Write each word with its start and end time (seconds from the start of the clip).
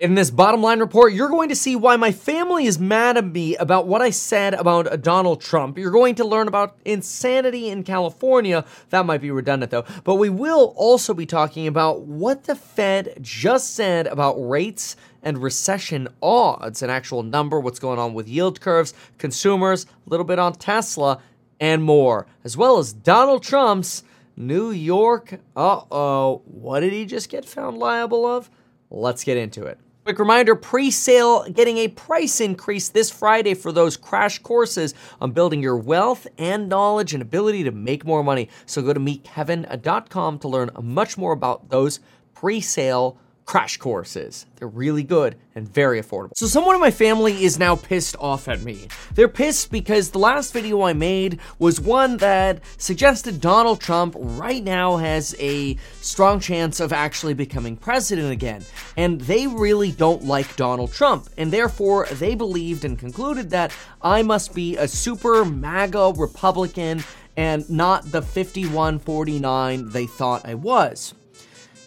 In 0.00 0.14
this 0.14 0.30
bottom 0.30 0.62
line 0.62 0.80
report, 0.80 1.12
you're 1.12 1.28
going 1.28 1.50
to 1.50 1.54
see 1.54 1.76
why 1.76 1.96
my 1.96 2.10
family 2.10 2.64
is 2.64 2.78
mad 2.78 3.18
at 3.18 3.26
me 3.26 3.54
about 3.56 3.86
what 3.86 4.00
I 4.00 4.08
said 4.08 4.54
about 4.54 5.02
Donald 5.02 5.42
Trump. 5.42 5.76
You're 5.76 5.90
going 5.90 6.14
to 6.14 6.24
learn 6.24 6.48
about 6.48 6.78
insanity 6.86 7.68
in 7.68 7.82
California. 7.82 8.64
That 8.88 9.04
might 9.04 9.20
be 9.20 9.30
redundant 9.30 9.70
though. 9.70 9.84
But 10.04 10.14
we 10.14 10.30
will 10.30 10.72
also 10.74 11.12
be 11.12 11.26
talking 11.26 11.66
about 11.66 12.04
what 12.04 12.44
the 12.44 12.54
Fed 12.54 13.18
just 13.20 13.74
said 13.74 14.06
about 14.06 14.36
rates 14.36 14.96
and 15.22 15.36
recession 15.36 16.08
odds, 16.22 16.80
an 16.80 16.88
actual 16.88 17.22
number, 17.22 17.60
what's 17.60 17.78
going 17.78 17.98
on 17.98 18.14
with 18.14 18.26
yield 18.26 18.58
curves, 18.58 18.94
consumers, 19.18 19.84
a 19.84 20.08
little 20.08 20.24
bit 20.24 20.38
on 20.38 20.54
Tesla, 20.54 21.20
and 21.60 21.84
more, 21.84 22.26
as 22.42 22.56
well 22.56 22.78
as 22.78 22.94
Donald 22.94 23.42
Trump's 23.42 24.02
New 24.34 24.70
York. 24.70 25.40
Uh 25.54 25.82
oh, 25.90 26.40
what 26.46 26.80
did 26.80 26.94
he 26.94 27.04
just 27.04 27.28
get 27.28 27.44
found 27.44 27.76
liable 27.76 28.24
of? 28.24 28.48
Let's 28.88 29.24
get 29.24 29.36
into 29.36 29.64
it. 29.64 29.78
Quick 30.10 30.18
reminder 30.18 30.56
pre 30.56 30.90
sale 30.90 31.44
getting 31.44 31.76
a 31.76 31.86
price 31.86 32.40
increase 32.40 32.88
this 32.88 33.12
Friday 33.12 33.54
for 33.54 33.70
those 33.70 33.96
crash 33.96 34.40
courses 34.40 34.92
on 35.20 35.30
building 35.30 35.62
your 35.62 35.76
wealth 35.76 36.26
and 36.36 36.68
knowledge 36.68 37.14
and 37.14 37.22
ability 37.22 37.62
to 37.62 37.70
make 37.70 38.04
more 38.04 38.24
money. 38.24 38.48
So 38.66 38.82
go 38.82 38.92
to 38.92 38.98
meetkevin.com 38.98 40.40
to 40.40 40.48
learn 40.48 40.70
much 40.82 41.16
more 41.16 41.30
about 41.30 41.68
those 41.68 42.00
pre 42.34 42.60
sale 42.60 43.18
crash 43.50 43.78
courses. 43.78 44.46
They're 44.54 44.68
really 44.68 45.02
good 45.02 45.34
and 45.56 45.68
very 45.68 46.00
affordable. 46.00 46.36
So 46.36 46.46
someone 46.46 46.76
in 46.76 46.80
my 46.80 46.92
family 46.92 47.42
is 47.42 47.58
now 47.58 47.74
pissed 47.74 48.14
off 48.20 48.46
at 48.46 48.62
me. 48.62 48.86
They're 49.12 49.26
pissed 49.26 49.72
because 49.72 50.10
the 50.10 50.20
last 50.20 50.52
video 50.52 50.82
I 50.82 50.92
made 50.92 51.40
was 51.58 51.80
one 51.80 52.18
that 52.18 52.60
suggested 52.76 53.40
Donald 53.40 53.80
Trump 53.80 54.14
right 54.16 54.62
now 54.62 54.98
has 54.98 55.34
a 55.40 55.76
strong 56.00 56.38
chance 56.38 56.78
of 56.78 56.92
actually 56.92 57.34
becoming 57.34 57.76
president 57.76 58.30
again. 58.30 58.64
And 58.96 59.20
they 59.22 59.48
really 59.48 59.90
don't 59.90 60.22
like 60.22 60.54
Donald 60.54 60.92
Trump. 60.92 61.28
And 61.36 61.52
therefore, 61.52 62.06
they 62.06 62.36
believed 62.36 62.84
and 62.84 62.96
concluded 62.96 63.50
that 63.50 63.72
I 64.00 64.22
must 64.22 64.54
be 64.54 64.76
a 64.76 64.86
super 64.86 65.44
MAGA 65.44 66.12
Republican 66.16 67.02
and 67.36 67.68
not 67.68 68.12
the 68.12 68.22
5149 68.22 69.90
they 69.90 70.06
thought 70.06 70.46
I 70.46 70.54
was. 70.54 71.14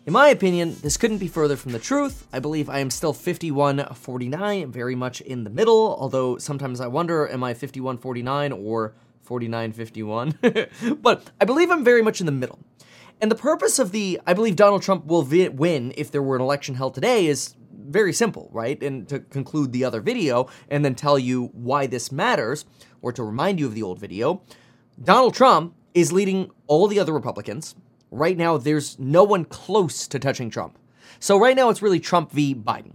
In 0.05 0.11
my 0.11 0.27
opinion, 0.27 0.75
this 0.81 0.97
couldn't 0.97 1.19
be 1.19 1.29
further 1.29 1.55
from 1.55 1.71
the 1.71 1.79
truth. 1.79 2.27
I 2.33 2.39
believe 2.39 2.69
I 2.69 2.79
am 2.79 2.89
still 2.89 3.13
51-49, 3.13 4.67
very 4.67 4.95
much 4.95 5.21
in 5.21 5.45
the 5.45 5.49
middle, 5.49 5.95
although 5.97 6.37
sometimes 6.37 6.81
I 6.81 6.87
wonder, 6.87 7.29
am 7.29 7.41
I 7.41 7.53
51-49 7.53 8.65
or 8.65 8.95
49-51? 9.25 10.99
but 11.01 11.31
I 11.39 11.45
believe 11.45 11.71
I'm 11.71 11.85
very 11.85 12.01
much 12.01 12.19
in 12.19 12.25
the 12.25 12.33
middle. 12.33 12.59
And 13.21 13.31
the 13.31 13.35
purpose 13.35 13.79
of 13.79 13.93
the, 13.93 14.19
I 14.27 14.33
believe 14.33 14.57
Donald 14.57 14.81
Trump 14.81 15.05
will 15.05 15.21
vi- 15.21 15.47
win 15.47 15.93
if 15.95 16.11
there 16.11 16.21
were 16.21 16.35
an 16.35 16.41
election 16.41 16.75
held 16.75 16.95
today 16.95 17.27
is 17.27 17.55
very 17.71 18.11
simple, 18.11 18.49
right? 18.51 18.81
And 18.83 19.07
to 19.07 19.21
conclude 19.21 19.71
the 19.71 19.85
other 19.85 20.01
video 20.01 20.49
and 20.67 20.83
then 20.83 20.95
tell 20.95 21.17
you 21.17 21.45
why 21.53 21.87
this 21.87 22.11
matters, 22.11 22.65
or 23.01 23.13
to 23.13 23.23
remind 23.23 23.57
you 23.57 23.67
of 23.67 23.73
the 23.73 23.83
old 23.83 23.99
video, 23.99 24.41
Donald 25.01 25.33
Trump 25.33 25.75
is 25.93 26.11
leading 26.11 26.51
all 26.67 26.89
the 26.89 26.99
other 26.99 27.13
Republicans, 27.13 27.75
right 28.13 28.37
now 28.37 28.57
there's 28.57 28.97
no 28.99 29.23
one 29.23 29.45
close 29.45 30.07
to 30.07 30.19
touching 30.19 30.49
Trump. 30.49 30.77
So 31.19 31.39
right 31.39 31.55
now 31.55 31.69
it's 31.69 31.81
really 31.81 31.99
Trump 31.99 32.31
v. 32.31 32.55
Biden. 32.55 32.93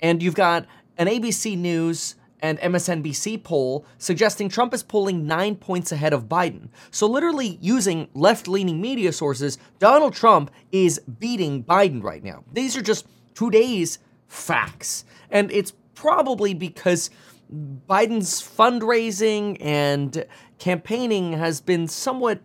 And 0.00 0.22
you've 0.22 0.34
got 0.34 0.66
an 0.96 1.06
ABC 1.06 1.56
News 1.56 2.16
and 2.40 2.58
MSNBC 2.60 3.42
poll 3.42 3.84
suggesting 3.98 4.48
Trump 4.48 4.72
is 4.74 4.82
pulling 4.82 5.26
nine 5.26 5.56
points 5.56 5.92
ahead 5.92 6.12
of 6.12 6.28
Biden. 6.28 6.68
So, 6.90 7.06
literally 7.06 7.58
using 7.60 8.08
left 8.14 8.48
leaning 8.48 8.80
media 8.80 9.12
sources, 9.12 9.58
Donald 9.78 10.14
Trump 10.14 10.50
is 10.70 11.00
beating 11.18 11.64
Biden 11.64 12.02
right 12.02 12.22
now. 12.22 12.44
These 12.52 12.76
are 12.76 12.82
just 12.82 13.06
today's 13.34 13.98
facts. 14.28 15.04
And 15.30 15.50
it's 15.50 15.72
probably 15.94 16.54
because 16.54 17.10
Biden's 17.52 18.40
fundraising 18.42 19.56
and 19.60 20.24
campaigning 20.58 21.32
has 21.32 21.60
been 21.60 21.88
somewhat 21.88 22.40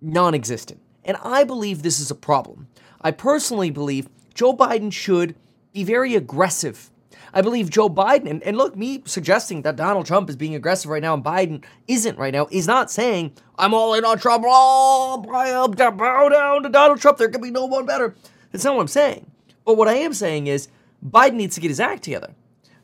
non 0.00 0.34
existent. 0.34 0.80
And 1.04 1.16
I 1.22 1.44
believe 1.44 1.82
this 1.82 2.00
is 2.00 2.10
a 2.10 2.14
problem. 2.14 2.68
I 3.00 3.10
personally 3.10 3.70
believe 3.70 4.08
Joe 4.34 4.56
Biden 4.56 4.92
should 4.92 5.34
be 5.72 5.84
very 5.84 6.14
aggressive. 6.14 6.90
I 7.32 7.42
believe 7.42 7.68
Joe 7.68 7.90
Biden, 7.90 8.30
and, 8.30 8.42
and, 8.44 8.56
look, 8.56 8.76
me 8.76 9.02
suggesting 9.04 9.62
that 9.62 9.74
Donald 9.74 10.06
Trump 10.06 10.30
is 10.30 10.36
being 10.36 10.54
aggressive 10.54 10.88
right 10.88 11.02
now 11.02 11.14
and 11.14 11.24
Biden 11.24 11.64
isn't 11.88 12.16
right 12.16 12.32
now, 12.32 12.46
is 12.50 12.68
not 12.68 12.92
saying, 12.92 13.32
I'm 13.58 13.74
all 13.74 13.94
in 13.94 14.04
on 14.04 14.18
Trump, 14.18 14.44
oh, 14.46 15.18
bow 15.18 16.28
down 16.28 16.62
to 16.62 16.68
Donald 16.68 17.00
Trump, 17.00 17.18
there 17.18 17.28
can 17.28 17.40
be 17.40 17.50
no 17.50 17.66
one 17.66 17.86
better. 17.86 18.14
That's 18.52 18.64
not 18.64 18.76
what 18.76 18.82
I'm 18.82 18.88
saying. 18.88 19.30
But 19.64 19.76
what 19.76 19.88
I 19.88 19.94
am 19.94 20.14
saying 20.14 20.46
is, 20.46 20.68
Biden 21.04 21.34
needs 21.34 21.56
to 21.56 21.60
get 21.60 21.68
his 21.68 21.80
act 21.80 22.04
together. 22.04 22.34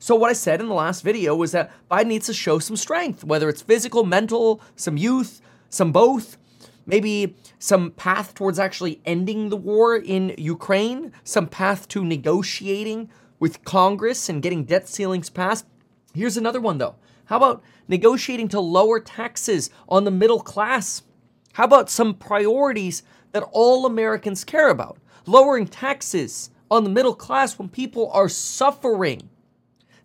So, 0.00 0.16
what 0.16 0.31
I 0.31 0.34
said 0.34 0.60
in 0.60 0.69
the 0.69 0.75
last 0.75 1.02
video 1.02 1.37
was 1.37 1.52
that 1.52 1.70
Biden 1.91 2.06
needs 2.06 2.26
to 2.26 2.34
show 2.34 2.58
some 2.58 2.76
strength, 2.76 3.22
whether 3.22 3.48
it's 3.48 3.62
physical, 3.62 4.04
mental, 4.04 4.60
some 4.75 4.97
youth, 4.97 5.41
some 5.69 5.92
both 5.92 6.38
maybe 6.86 7.36
some 7.58 7.91
path 7.92 8.34
towards 8.34 8.58
actually 8.58 9.00
ending 9.04 9.48
the 9.48 9.56
war 9.56 9.96
in 9.96 10.34
Ukraine, 10.38 11.12
some 11.24 11.46
path 11.46 11.88
to 11.88 12.04
negotiating 12.04 13.08
with 13.38 13.64
Congress 13.64 14.28
and 14.28 14.42
getting 14.42 14.64
debt 14.64 14.88
ceilings 14.88 15.30
passed. 15.30 15.66
Here's 16.14 16.36
another 16.36 16.60
one 16.60 16.78
though. 16.78 16.96
How 17.26 17.36
about 17.36 17.62
negotiating 17.88 18.48
to 18.48 18.60
lower 18.60 19.00
taxes 19.00 19.70
on 19.88 20.04
the 20.04 20.10
middle 20.10 20.40
class? 20.40 21.02
How 21.52 21.64
about 21.64 21.90
some 21.90 22.14
priorities 22.14 23.02
that 23.32 23.44
all 23.52 23.86
Americans 23.86 24.44
care 24.44 24.69
about? 24.69 24.98
Lowering 25.26 25.66
taxes 25.66 26.50
on 26.70 26.84
the 26.84 26.90
middle 26.90 27.14
class 27.14 27.58
when 27.58 27.69
people 27.69 28.10
are 28.12 28.28
suffering. 28.28 29.28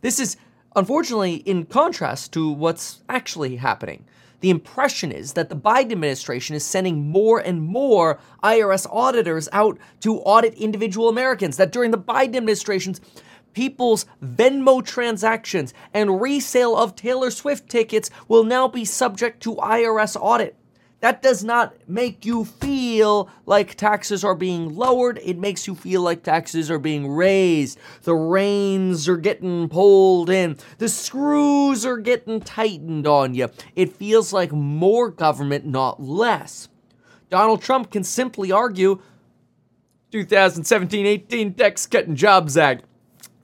This 0.02 0.20
is 0.20 0.38
unfortunately 0.76 1.36
in 1.36 1.66
contrast 1.66 2.34
to 2.34 2.52
what's 2.52 3.02
actually 3.10 3.56
happening 3.56 4.06
the 4.46 4.52
impression 4.52 5.12
is 5.12 5.34
that 5.34 5.50
the 5.50 5.56
Biden 5.56 5.94
administration 5.94 6.56
is 6.56 6.64
sending 6.64 7.10
more 7.10 7.40
and 7.40 7.64
more 7.64 8.20
IRS 8.44 8.86
auditors 8.92 9.50
out 9.52 9.80
to 10.02 10.20
audit 10.20 10.54
individual 10.54 11.10
Americans. 11.10 11.58
That 11.58 11.72
during 11.72 11.90
the 11.90 11.98
Biden 11.98 12.36
administration's 12.36 13.02
people's 13.54 14.06
Venmo 14.24 14.86
transactions 14.86 15.74
and 15.96 16.22
resale 16.22 16.76
of 16.76 16.96
Taylor 16.96 17.32
Swift 17.32 17.68
tickets 17.68 18.12
will 18.28 18.44
now 18.44 18.68
be 18.68 18.86
subject 18.86 19.42
to 19.42 19.56
IRS 19.56 20.16
audit. 20.16 20.56
That 21.06 21.22
does 21.22 21.44
not 21.44 21.76
make 21.88 22.26
you 22.26 22.46
feel 22.46 23.30
like 23.46 23.76
taxes 23.76 24.24
are 24.24 24.34
being 24.34 24.76
lowered. 24.76 25.20
It 25.24 25.38
makes 25.38 25.68
you 25.68 25.76
feel 25.76 26.02
like 26.02 26.24
taxes 26.24 26.72
are 26.72 26.80
being 26.80 27.08
raised. 27.08 27.78
The 28.02 28.16
reins 28.16 29.08
are 29.08 29.16
getting 29.16 29.70
pulled 29.70 30.32
in. 30.32 30.58
The 30.80 30.90
screws 30.90 31.86
are 31.86 32.00
getting 32.00 32.40
tightened 32.40 33.06
on 33.06 33.36
you. 33.36 33.52
It 33.76 33.94
feels 33.94 34.34
like 34.34 34.52
more 34.52 35.12
government, 35.12 35.68
not 35.68 36.02
less. 36.02 36.70
Donald 37.30 37.62
Trump 37.62 37.92
can 37.92 38.04
simply 38.04 38.52
argue 38.52 39.00
2017 40.10 41.06
18 41.06 41.54
Tax 41.54 41.86
Cut 41.86 42.08
and 42.08 42.18
Jobs 42.18 42.58
Act. 42.58 42.84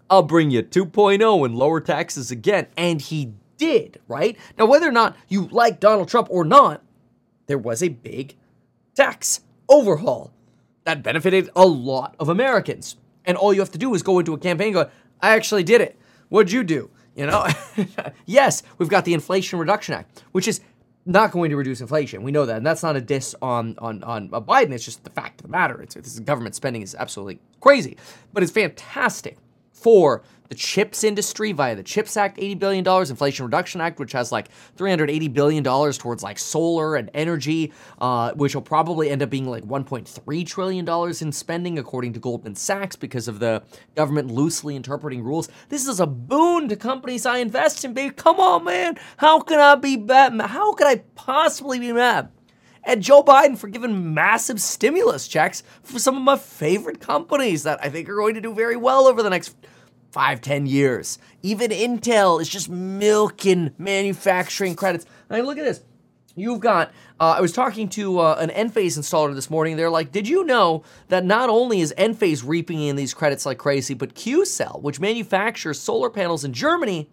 I'll 0.10 0.24
bring 0.24 0.50
you 0.50 0.64
2.0 0.64 1.46
and 1.46 1.56
lower 1.56 1.80
taxes 1.80 2.32
again. 2.32 2.66
And 2.76 3.00
he 3.00 3.34
did, 3.58 4.00
right? 4.08 4.36
Now, 4.58 4.66
whether 4.66 4.90
or 4.90 4.92
not 4.92 5.16
you 5.28 5.48
like 5.52 5.80
Donald 5.80 6.10
Trump 6.10 6.28
or 6.32 6.44
not, 6.44 6.82
there 7.52 7.58
was 7.58 7.84
a 7.84 7.90
big 7.90 8.34
tax 8.96 9.42
overhaul 9.68 10.32
that 10.86 11.04
benefited 11.04 11.50
a 11.54 11.66
lot 11.66 12.16
of 12.18 12.30
Americans. 12.30 12.96
And 13.26 13.36
all 13.36 13.54
you 13.54 13.60
have 13.60 13.74
to 13.74 13.78
do 13.78 13.94
is 13.94 14.02
go 14.04 14.20
into 14.20 14.34
a 14.34 14.38
campaign 14.38 14.72
go, 14.72 14.90
I 15.22 15.36
actually 15.36 15.64
did 15.64 15.82
it. 15.82 16.00
What'd 16.30 16.54
you 16.54 16.64
do? 16.64 16.90
You 17.14 17.26
know? 17.26 17.46
yes, 18.26 18.64
we've 18.78 18.88
got 18.88 19.04
the 19.04 19.14
Inflation 19.14 19.60
Reduction 19.60 19.96
Act, 19.96 20.24
which 20.32 20.48
is 20.48 20.62
not 21.06 21.32
going 21.32 21.50
to 21.50 21.58
reduce 21.58 21.82
inflation. 21.82 22.24
We 22.24 22.32
know 22.32 22.46
that. 22.46 22.56
And 22.56 22.66
that's 22.66 22.84
not 22.84 22.96
a 22.96 23.02
diss 23.02 23.36
on, 23.42 23.76
on, 23.80 24.02
on 24.06 24.30
Biden. 24.30 24.72
It's 24.72 24.86
just 24.86 25.04
the 25.04 25.10
fact 25.10 25.42
of 25.42 25.48
the 25.48 25.52
matter. 25.52 25.82
It's, 25.82 25.98
it's 25.98 26.20
government 26.20 26.56
spending 26.56 26.84
is 26.84 26.96
absolutely 26.96 27.42
crazy. 27.60 27.98
But 28.32 28.44
it's 28.44 28.52
fantastic 28.54 29.38
for 29.74 30.24
the 30.52 30.56
chips 30.56 31.06
industry 31.06 31.54
via 31.54 31.78
the 31.78 31.82
CHIPS 31.82 32.18
Act, 32.18 32.38
$80 32.38 32.60
billion, 32.60 32.86
Inflation 32.86 33.46
Reduction 33.46 33.80
Act, 33.80 34.00
which 34.00 34.12
has 34.12 34.34
like 34.34 34.50
$380 34.76 35.34
billion 35.34 35.64
towards 35.64 36.24
like 36.24 36.38
solar 36.38 36.98
and 36.98 37.10
energy, 37.14 37.72
uh, 38.02 38.34
which 38.34 38.54
will 38.54 38.62
probably 38.62 39.10
end 39.10 39.24
up 39.24 39.30
being 39.30 39.46
like 39.46 39.64
$1.3 39.64 40.46
trillion 40.46 40.86
in 41.22 41.32
spending, 41.32 41.80
according 41.80 42.12
to 42.12 42.20
Goldman 42.20 42.56
Sachs, 42.56 42.98
because 42.98 43.30
of 43.30 43.40
the 43.40 43.64
government 43.96 44.30
loosely 44.30 44.76
interpreting 44.76 45.24
rules. 45.24 45.48
This 45.70 45.88
is 45.88 46.02
a 46.02 46.06
boon 46.06 46.68
to 46.68 46.76
companies 46.76 47.26
I 47.26 47.38
invest 47.38 47.86
in, 47.86 47.94
baby. 47.94 48.14
Come 48.14 48.42
on, 48.42 48.66
man. 48.66 48.98
How 49.16 49.40
can 49.40 49.58
I 49.58 49.76
be 49.76 49.96
bad? 49.96 50.38
How 50.42 50.74
could 50.74 50.88
I 50.88 50.98
possibly 51.16 51.80
be 51.80 51.94
mad? 51.94 52.30
and 52.84 53.04
Joe 53.04 53.24
Biden 53.24 53.58
for 53.58 53.68
giving 53.68 54.16
massive 54.16 54.60
stimulus 54.60 55.28
checks 55.28 55.62
for 55.84 56.00
some 56.00 56.18
of 56.18 56.24
my 56.24 56.36
favorite 56.36 57.00
companies 57.00 57.62
that 57.62 57.80
I 57.80 57.90
think 57.90 58.10
are 58.10 58.16
going 58.16 58.34
to 58.34 58.42
do 58.42 58.56
very 58.56 58.76
well 58.76 59.06
over 59.06 59.22
the 59.22 59.30
next 59.30 59.56
five, 60.12 60.42
ten 60.42 60.66
years. 60.66 61.18
Even 61.42 61.72
Intel 61.72 62.42
is 62.42 62.50
just 62.50 62.70
milking 62.70 63.74
manufacturing 63.78 64.76
credits. 64.76 65.06
I 65.30 65.38
mean, 65.38 65.46
look 65.46 65.58
at 65.58 65.66
this. 65.66 65.82
You've 66.36 66.62
got, 66.62 66.90
uh, 67.20 67.36
I 67.38 67.42
was 67.42 67.52
talking 67.52 67.90
to 67.90 68.20
uh, 68.20 68.36
an 68.40 68.50
Enphase 68.50 68.98
installer 68.98 69.36
this 69.36 69.50
morning. 69.50 69.76
They're 69.76 69.90
like, 69.90 70.12
Did 70.12 70.28
you 70.28 70.46
know 70.46 70.84
that 71.10 71.26
not 71.26 71.50
only 71.50 71.82
is 71.82 71.94
Enphase 71.98 72.44
reaping 72.46 72.82
in 72.82 72.96
these 72.96 73.14
credits 73.14 73.46
like 73.46 73.58
crazy, 73.58 73.94
but 73.94 74.16
QCell, 74.16 74.82
which 74.82 75.00
manufactures 75.00 75.80
solar 75.80 76.10
panels 76.10 76.44
in 76.46 76.54
Germany, 76.54 77.10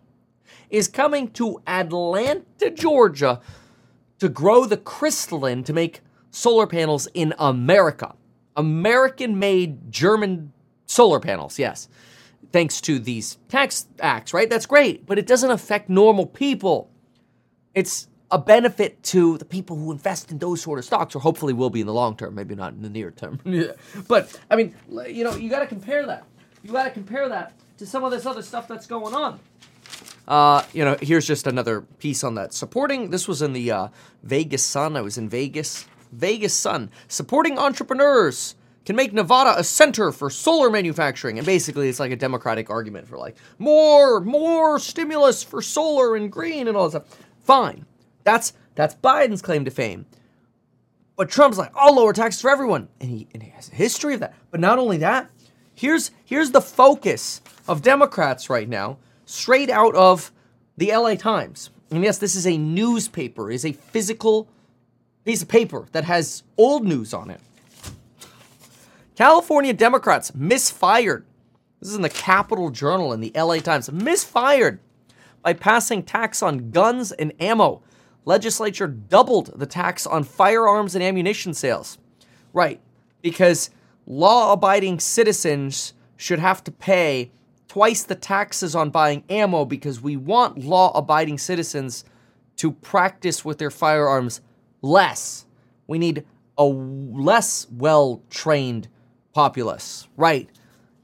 is 0.71 0.87
coming 0.87 1.31
to 1.33 1.61
Atlanta, 1.67 2.71
Georgia 2.75 3.41
to 4.19 4.29
grow 4.29 4.67
the 4.67 4.77
crystalline 4.77 5.65
to 5.65 5.73
make 5.73 6.01
solar 6.31 6.67
panels 6.67 7.09
in 7.15 7.35
America. 7.39 8.15
American 8.57 9.39
made 9.39 9.91
German 9.91 10.53
solar 10.87 11.21
panels, 11.21 11.59
yes. 11.59 11.89
Thanks 12.51 12.81
to 12.83 12.99
these 12.99 13.37
tax 13.49 13.89
acts, 14.01 14.33
right? 14.33 14.49
That's 14.49 14.67
great, 14.67 15.07
but 15.07 15.19
it 15.19 15.27
doesn't 15.27 15.51
affect 15.51 15.91
normal 15.91 16.25
people. 16.25 16.91
It's 17.75 18.09
a 18.31 18.39
benefit 18.39 19.03
to 19.03 19.39
the 19.39 19.45
people 19.45 19.77
who 19.77 19.93
invest 19.93 20.31
in 20.31 20.39
those 20.39 20.61
sort 20.63 20.79
of 20.79 20.85
stocks, 20.85 21.15
or 21.15 21.21
hopefully 21.21 21.53
will 21.53 21.71
be 21.71 21.81
in 21.81 21.87
the 21.87 21.93
long 21.93 22.17
term, 22.17 22.35
maybe 22.35 22.55
not 22.55 22.73
in 22.73 22.83
the 22.83 22.91
near 22.91 23.11
term. 23.11 23.41
but 24.09 24.39
I 24.51 24.57
mean, 24.57 24.75
you 25.09 25.25
know, 25.25 25.35
you 25.35 25.51
got 25.51 25.61
to 25.61 25.67
compare 25.67 26.07
that. 26.07 26.25
You 26.63 26.73
got 26.73 26.85
to 26.85 26.91
compare 26.91 27.29
that 27.29 27.53
to 27.79 27.87
some 27.87 28.05
of 28.05 28.11
this 28.11 28.27
other 28.27 28.43
stuff 28.43 28.67
that's 28.69 28.87
going 28.87 29.15
on. 29.15 29.41
Uh, 30.27 30.63
you 30.75 30.85
know, 30.85 30.97
here's 31.01 31.27
just 31.27 31.47
another 31.47 31.81
piece 31.81 32.23
on 32.23 32.35
that. 32.35 32.53
Supporting 32.53 33.11
this 33.11 33.27
was 33.27 33.41
in 33.41 33.55
the 33.55 33.71
uh, 33.71 33.89
Vegas 34.23 34.63
Sun. 34.63 34.97
I 34.97 35.01
was 35.01 35.17
in 35.17 35.29
Vegas. 35.29 35.87
Vegas 36.13 36.55
Sun 36.55 36.91
supporting 37.07 37.59
entrepreneurs 37.59 38.55
can 38.89 38.97
make 38.97 39.13
Nevada 39.13 39.53
a 39.59 39.63
center 39.63 40.13
for 40.13 40.31
solar 40.31 40.71
manufacturing. 40.71 41.37
And 41.37 41.45
basically, 41.45 41.91
it's 41.91 42.01
like 42.01 42.11
a 42.11 42.17
democratic 42.17 42.71
argument 42.71 43.07
for 43.07 43.19
like 43.19 43.37
more, 43.59 44.19
more 44.19 44.79
stimulus 44.79 45.43
for 45.43 45.61
solar 45.61 46.17
and 46.17 46.33
green 46.33 46.69
and 46.69 46.75
all 46.75 46.89
that 46.89 47.05
stuff. 47.05 47.21
Fine. 47.45 47.85
That's 48.25 48.55
that's 48.77 48.95
Biden's 48.95 49.43
claim 49.43 49.67
to 49.67 49.71
fame. 49.71 50.07
But 51.17 51.29
Trump's 51.29 51.59
like, 51.59 51.71
I'll 51.75 51.97
lower 51.97 52.15
taxes 52.15 52.41
for 52.41 52.49
everyone. 52.49 52.89
And 52.99 53.11
he, 53.11 53.29
and 53.35 53.43
he 53.43 53.51
has 53.51 53.69
a 53.69 53.75
history 53.75 54.15
of 54.15 54.21
that. 54.21 54.35
But 54.51 54.61
not 54.61 54.79
only 54.79 54.97
that, 54.97 55.29
here's 55.75 56.11
here's 56.25 56.53
the 56.53 56.63
focus 56.63 57.43
of 57.69 57.83
Democrats 57.83 58.49
right 58.49 58.71
now, 58.71 58.97
straight 59.27 59.69
out 59.69 59.97
of 59.97 60.33
the 60.79 60.93
LA 60.97 61.15
Times. 61.17 61.69
And 61.91 62.03
yes, 62.03 62.17
this 62.17 62.35
is 62.35 62.47
a 62.47 62.57
newspaper, 62.57 63.51
is 63.51 63.67
a 63.67 63.73
physical 63.73 64.49
piece 65.27 65.43
of 65.43 65.49
paper 65.49 65.89
that 65.93 66.05
has 66.05 66.43
old 66.57 66.87
news 66.87 67.13
on 67.13 67.29
it. 67.29 67.43
California 69.19 69.73
Democrats 69.73 70.33
misfired. 70.33 71.27
This 71.81 71.89
is 71.89 71.97
in 71.97 72.03
the 72.03 72.09
Capital 72.09 72.71
Journal 72.71 73.13
in 73.13 73.21
the 73.21 73.33
LA 73.35 73.57
Times. 73.57 73.91
Misfired 73.91 74.79
by 75.43 75.55
passing 75.55 76.05
tax 76.05 76.41
on 76.41 76.71
guns 76.71 77.11
and 77.11 77.33
ammo 77.41 77.83
legislature 78.25 78.87
doubled 78.87 79.59
the 79.59 79.67
tax 79.67 80.07
on 80.07 80.23
firearms 80.23 80.95
and 80.95 81.03
ammunition 81.03 81.53
sales. 81.53 81.99
Right, 82.53 82.81
because 83.21 83.71
law 84.07 84.53
abiding 84.53 85.01
citizens 85.01 85.95
should 86.17 86.39
have 86.39 86.63
to 86.63 86.71
pay 86.71 87.33
twice 87.67 88.05
the 88.05 88.15
taxes 88.15 88.77
on 88.77 88.91
buying 88.91 89.25
ammo 89.29 89.65
because 89.65 90.01
we 90.01 90.17
want 90.17 90.65
law 90.65 90.97
abiding 90.97 91.39
citizens 91.39 92.05
to 92.55 92.71
practice 92.71 93.45
with 93.45 93.59
their 93.59 93.73
firearms 93.73 94.43
less. 94.81 95.45
We 95.89 95.99
need 95.99 96.25
a 96.57 96.63
less 96.63 97.67
well 97.73 98.23
trained 98.31 98.87
populace. 99.33 100.09
Right, 100.17 100.49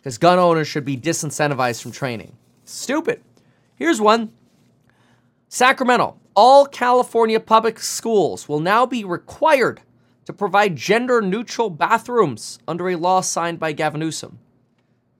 because 0.00 0.19
gun 0.19 0.38
owners 0.38 0.69
should 0.69 0.85
be 0.85 0.97
disincentivized 0.97 1.82
from 1.82 1.93
training. 1.93 2.37
Stupid. 2.65 3.23
Here's 3.76 4.00
one 4.00 4.32
Sacramento 5.49 6.17
all 6.37 6.67
California 6.67 7.38
public 7.38 7.79
schools 7.79 8.49
will 8.49 8.61
now 8.61 8.87
be 8.87 9.05
required 9.05 9.81
to 10.25 10.32
provide 10.32 10.76
gender 10.76 11.21
neutral 11.21 11.71
bathrooms 11.71 12.59
under 12.67 12.88
a 12.88 12.97
law 12.97 13.21
signed 13.21 13.61
by 13.61 13.73
Gavin 13.73 14.00
Newsom. 14.00 14.38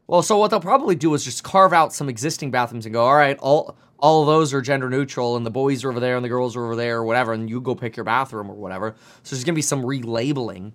Well, 0.07 0.23
so 0.23 0.37
what 0.37 0.51
they'll 0.51 0.61
probably 0.61 0.97
do 0.97 1.15
is 1.15 1.25
just 1.25 1.45
carve 1.45 1.73
out 1.73 1.93
some 1.93 2.09
existing 2.09 2.51
bathrooms 2.51 2.85
and 2.85 2.93
go, 2.93 3.05
all 3.05 3.15
right, 3.15 3.39
all 3.39 3.77
all 4.01 4.21
of 4.21 4.27
those 4.27 4.53
are 4.53 4.61
gender 4.61 4.91
neutral, 4.91 5.37
and 5.37 5.47
the 5.47 5.51
boys 5.51 5.83
are 5.83 5.91
over 5.91 6.01
there 6.01 6.17
and 6.17 6.25
the 6.25 6.29
girls 6.29 6.57
are 6.57 6.65
over 6.65 6.77
there, 6.77 6.99
or 6.99 7.05
whatever, 7.05 7.33
and 7.33 7.49
you 7.49 7.61
go 7.61 7.75
pick 7.75 7.97
your 7.97 8.05
bathroom 8.05 8.51
or 8.51 8.55
whatever. 8.55 8.97
So 9.23 9.35
there's 9.35 9.45
gonna 9.45 9.55
be 9.55 9.63
some 9.63 9.83
relabeling. 9.83 10.73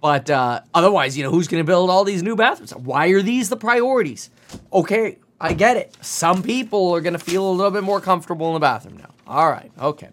But 0.00 0.30
uh, 0.30 0.60
otherwise, 0.74 1.16
you 1.16 1.24
know, 1.24 1.30
who's 1.30 1.48
gonna 1.48 1.64
build 1.64 1.90
all 1.90 2.04
these 2.04 2.22
new 2.22 2.36
bathrooms? 2.36 2.74
Why 2.74 3.08
are 3.08 3.22
these 3.22 3.48
the 3.48 3.56
priorities? 3.56 4.30
Okay, 4.72 5.18
I 5.40 5.54
get 5.54 5.76
it. 5.76 5.96
Some 6.00 6.42
people 6.42 6.92
are 6.94 7.00
gonna 7.00 7.18
feel 7.18 7.48
a 7.48 7.52
little 7.52 7.72
bit 7.72 7.82
more 7.82 8.00
comfortable 8.00 8.48
in 8.48 8.54
the 8.54 8.60
bathroom 8.60 8.98
now. 8.98 9.10
All 9.26 9.50
right, 9.50 9.70
okay. 9.80 10.10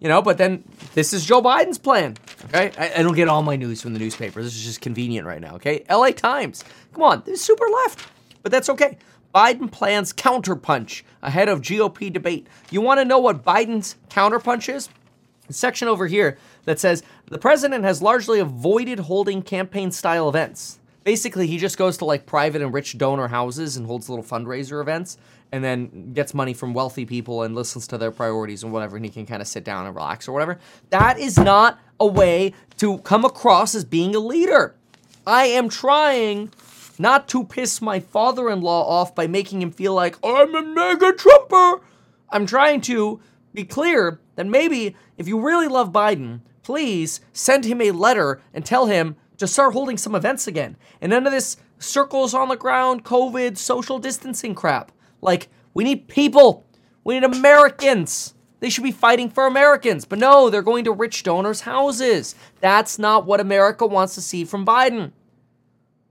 You 0.00 0.08
know, 0.08 0.22
but 0.22 0.38
then 0.38 0.62
this 0.94 1.12
is 1.12 1.24
Joe 1.24 1.42
Biden's 1.42 1.78
plan. 1.78 2.16
Okay, 2.46 2.70
I, 2.78 3.00
I, 3.00 3.02
don't 3.02 3.16
get 3.16 3.28
all 3.28 3.42
my 3.42 3.56
news 3.56 3.82
from 3.82 3.94
the 3.94 3.98
newspaper. 3.98 4.42
This 4.42 4.54
is 4.54 4.64
just 4.64 4.80
convenient 4.80 5.26
right 5.26 5.40
now. 5.40 5.56
Okay, 5.56 5.84
L.A. 5.88 6.12
Times. 6.12 6.64
Come 6.92 7.02
on, 7.02 7.22
this 7.26 7.40
is 7.40 7.44
super 7.44 7.66
left, 7.84 8.08
but 8.42 8.52
that's 8.52 8.68
okay. 8.70 8.96
Biden 9.34 9.70
plans 9.70 10.12
counterpunch 10.12 11.02
ahead 11.22 11.48
of 11.48 11.60
GOP 11.60 12.12
debate. 12.12 12.46
You 12.70 12.80
want 12.80 13.00
to 13.00 13.04
know 13.04 13.18
what 13.18 13.44
Biden's 13.44 13.96
counterpunch 14.08 14.72
is? 14.72 14.88
The 15.48 15.52
section 15.52 15.88
over 15.88 16.06
here 16.06 16.38
that 16.68 16.78
says 16.78 17.02
the 17.24 17.38
president 17.38 17.82
has 17.84 18.02
largely 18.02 18.40
avoided 18.40 18.98
holding 18.98 19.40
campaign 19.40 19.90
style 19.90 20.28
events. 20.28 20.78
Basically, 21.02 21.46
he 21.46 21.56
just 21.56 21.78
goes 21.78 21.96
to 21.96 22.04
like 22.04 22.26
private 22.26 22.60
and 22.60 22.74
rich 22.74 22.98
donor 22.98 23.28
houses 23.28 23.78
and 23.78 23.86
holds 23.86 24.10
little 24.10 24.24
fundraiser 24.24 24.82
events 24.82 25.16
and 25.50 25.64
then 25.64 26.12
gets 26.12 26.34
money 26.34 26.52
from 26.52 26.74
wealthy 26.74 27.06
people 27.06 27.42
and 27.42 27.54
listens 27.54 27.86
to 27.86 27.96
their 27.96 28.10
priorities 28.10 28.62
and 28.62 28.70
whatever, 28.70 28.96
and 28.96 29.06
he 29.06 29.10
can 29.10 29.24
kind 29.24 29.40
of 29.40 29.48
sit 29.48 29.64
down 29.64 29.86
and 29.86 29.96
relax 29.96 30.28
or 30.28 30.32
whatever. 30.32 30.58
That 30.90 31.18
is 31.18 31.38
not 31.38 31.78
a 31.98 32.06
way 32.06 32.52
to 32.76 32.98
come 32.98 33.24
across 33.24 33.74
as 33.74 33.86
being 33.86 34.14
a 34.14 34.18
leader. 34.18 34.74
I 35.26 35.46
am 35.46 35.70
trying 35.70 36.52
not 36.98 37.28
to 37.28 37.44
piss 37.44 37.80
my 37.80 37.98
father 37.98 38.50
in 38.50 38.60
law 38.60 38.86
off 38.86 39.14
by 39.14 39.26
making 39.26 39.62
him 39.62 39.70
feel 39.70 39.94
like 39.94 40.16
I'm 40.22 40.54
a 40.54 40.60
MAGA 40.60 41.14
Trumper. 41.14 41.80
I'm 42.28 42.44
trying 42.44 42.82
to 42.82 43.20
be 43.54 43.64
clear 43.64 44.20
that 44.36 44.46
maybe 44.46 44.94
if 45.16 45.26
you 45.26 45.40
really 45.40 45.66
love 45.66 45.92
Biden, 45.92 46.40
please 46.68 47.22
send 47.32 47.64
him 47.64 47.80
a 47.80 47.92
letter 47.92 48.42
and 48.52 48.62
tell 48.62 48.84
him 48.84 49.16
to 49.38 49.46
start 49.46 49.72
holding 49.72 49.96
some 49.96 50.14
events 50.14 50.46
again. 50.46 50.76
And 51.00 51.08
none 51.08 51.26
of 51.26 51.32
this 51.32 51.56
circles 51.78 52.34
on 52.34 52.48
the 52.48 52.56
ground, 52.56 53.06
COVID, 53.06 53.56
social 53.56 53.98
distancing 53.98 54.54
crap. 54.54 54.92
Like, 55.22 55.48
we 55.72 55.82
need 55.82 56.08
people. 56.08 56.66
We 57.04 57.14
need 57.14 57.24
Americans. 57.24 58.34
They 58.60 58.68
should 58.68 58.84
be 58.84 58.92
fighting 58.92 59.30
for 59.30 59.46
Americans. 59.46 60.04
But 60.04 60.18
no, 60.18 60.50
they're 60.50 60.60
going 60.60 60.84
to 60.84 60.92
rich 60.92 61.22
donors' 61.22 61.62
houses. 61.62 62.34
That's 62.60 62.98
not 62.98 63.24
what 63.24 63.40
America 63.40 63.86
wants 63.86 64.14
to 64.16 64.20
see 64.20 64.44
from 64.44 64.66
Biden. 64.66 65.12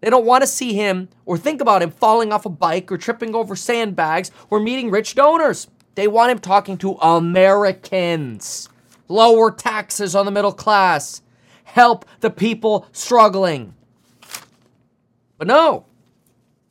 They 0.01 0.10
don't 0.10 0.25
want 0.25 0.42
to 0.42 0.48
see 0.48 0.74
him 0.74 1.10
or 1.27 1.38
think 1.38 1.62
about 1.62 1.83
him 1.83 1.92
falling 1.92 2.33
off 2.33 2.48
a 2.48 2.50
bike 2.50 2.92
or 2.92 2.98
tripping 2.98 3.36
over 3.36 3.56
sandbags 3.56 4.31
or 4.50 4.60
meeting 4.60 4.89
rich 4.89 5.13
donors. 5.13 5.68
They 5.93 6.08
want 6.08 6.31
him 6.31 6.39
talking 6.39 6.79
to 6.79 6.93
Americans. 6.93 8.70
Lower 9.07 9.51
taxes 9.51 10.15
on 10.15 10.25
the 10.25 10.31
middle 10.31 10.51
class. 10.51 11.21
Help 11.63 12.05
the 12.21 12.29
people 12.29 12.87
struggling. 12.91 13.73
But 15.37 15.47
no. 15.47 15.85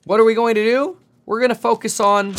What 0.04 0.20
are 0.20 0.24
we 0.24 0.34
going 0.34 0.54
to 0.54 0.64
do? 0.64 0.98
we're 1.26 1.40
going 1.40 1.50
to 1.50 1.54
focus 1.56 2.00
on 2.00 2.34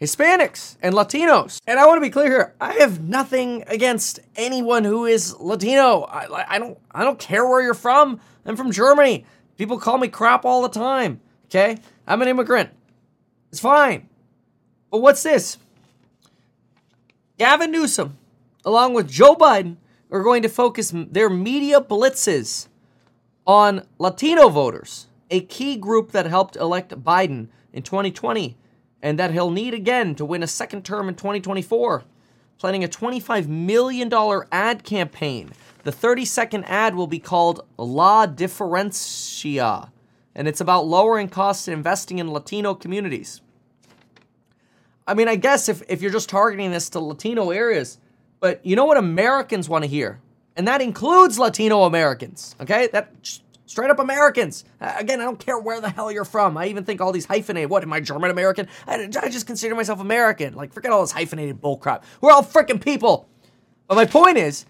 Hispanics 0.00 0.76
and 0.80 0.94
Latinos. 0.94 1.60
And 1.66 1.78
I 1.78 1.86
want 1.86 1.98
to 1.98 2.00
be 2.00 2.10
clear 2.10 2.30
here, 2.30 2.54
I 2.60 2.74
have 2.74 3.02
nothing 3.02 3.64
against 3.66 4.20
anyone 4.36 4.84
who 4.84 5.04
is 5.04 5.38
Latino. 5.38 6.02
I, 6.04 6.54
I 6.54 6.58
don't 6.58 6.78
I 6.92 7.04
don't 7.04 7.18
care 7.18 7.46
where 7.46 7.60
you're 7.60 7.74
from. 7.74 8.20
I'm 8.46 8.56
from 8.56 8.70
Germany. 8.70 9.26
People 9.58 9.78
call 9.78 9.98
me 9.98 10.08
crap 10.08 10.46
all 10.46 10.62
the 10.62 10.68
time. 10.68 11.20
Okay? 11.46 11.76
I'm 12.06 12.22
an 12.22 12.28
immigrant. 12.28 12.70
It's 13.50 13.60
fine. 13.60 14.08
But 14.90 15.02
what's 15.02 15.22
this? 15.22 15.58
Gavin 17.40 17.70
Newsom, 17.70 18.18
along 18.66 18.92
with 18.92 19.08
Joe 19.10 19.34
Biden, 19.34 19.78
are 20.10 20.22
going 20.22 20.42
to 20.42 20.48
focus 20.50 20.92
their 20.94 21.30
media 21.30 21.80
blitzes 21.80 22.68
on 23.46 23.86
Latino 23.98 24.50
voters 24.50 25.06
a 25.30 25.40
key 25.40 25.76
group 25.76 26.12
that 26.12 26.26
helped 26.26 26.56
elect 26.56 27.02
Biden 27.02 27.48
in 27.72 27.82
2020 27.82 28.58
and 29.00 29.18
that 29.18 29.32
he'll 29.32 29.50
need 29.50 29.72
again 29.72 30.14
to 30.16 30.24
win 30.26 30.42
a 30.42 30.46
second 30.46 30.84
term 30.84 31.08
in 31.08 31.14
2024. 31.14 32.04
Planning 32.58 32.84
a 32.84 32.88
$25 32.88 33.48
million 33.48 34.12
ad 34.52 34.84
campaign. 34.84 35.48
The 35.84 35.92
30 35.92 36.26
second 36.26 36.64
ad 36.64 36.94
will 36.94 37.06
be 37.06 37.20
called 37.20 37.64
La 37.78 38.26
Diferencia, 38.26 39.88
and 40.34 40.46
it's 40.46 40.60
about 40.60 40.84
lowering 40.84 41.30
costs 41.30 41.68
and 41.68 41.74
investing 41.74 42.18
in 42.18 42.30
Latino 42.30 42.74
communities. 42.74 43.40
I 45.06 45.14
mean, 45.14 45.28
I 45.28 45.36
guess 45.36 45.68
if, 45.68 45.82
if 45.88 46.02
you're 46.02 46.12
just 46.12 46.28
targeting 46.28 46.70
this 46.70 46.90
to 46.90 47.00
Latino 47.00 47.50
areas, 47.50 47.98
but 48.38 48.64
you 48.64 48.76
know 48.76 48.84
what 48.84 48.96
Americans 48.96 49.68
want 49.68 49.84
to 49.84 49.88
hear? 49.90 50.20
And 50.56 50.68
that 50.68 50.80
includes 50.80 51.38
Latino 51.38 51.84
Americans, 51.84 52.54
okay? 52.60 52.88
That 52.92 53.12
Straight 53.70 53.88
up 53.88 54.00
Americans. 54.00 54.64
again, 54.80 55.20
I 55.20 55.24
don't 55.24 55.38
care 55.38 55.56
where 55.56 55.80
the 55.80 55.90
hell 55.90 56.10
you're 56.10 56.24
from. 56.24 56.56
I 56.56 56.66
even 56.66 56.82
think 56.82 57.00
all 57.00 57.12
these 57.12 57.26
hyphenated, 57.26 57.70
what, 57.70 57.84
am 57.84 57.92
I 57.92 58.00
German 58.00 58.32
American? 58.32 58.66
I, 58.84 59.08
I 59.22 59.28
just 59.28 59.46
consider 59.46 59.76
myself 59.76 60.00
American. 60.00 60.54
Like, 60.54 60.72
forget 60.72 60.90
all 60.90 61.02
this 61.02 61.12
hyphenated 61.12 61.60
bullcrap. 61.60 62.02
We're 62.20 62.32
all 62.32 62.42
freaking 62.42 62.82
people. 62.82 63.28
But 63.86 63.94
my 63.94 64.06
point 64.06 64.38
is, 64.38 64.66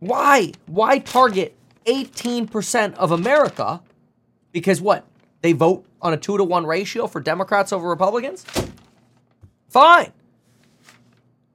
why? 0.00 0.52
Why 0.66 0.98
target 0.98 1.56
18% 1.86 2.92
of 2.96 3.10
America? 3.10 3.80
Because 4.52 4.82
what? 4.82 5.06
They 5.40 5.54
vote 5.54 5.86
on 6.02 6.12
a 6.12 6.18
two 6.18 6.36
to 6.36 6.44
one 6.44 6.66
ratio 6.66 7.06
for 7.06 7.22
Democrats 7.22 7.72
over 7.72 7.88
Republicans? 7.88 8.44
Fine. 9.68 10.12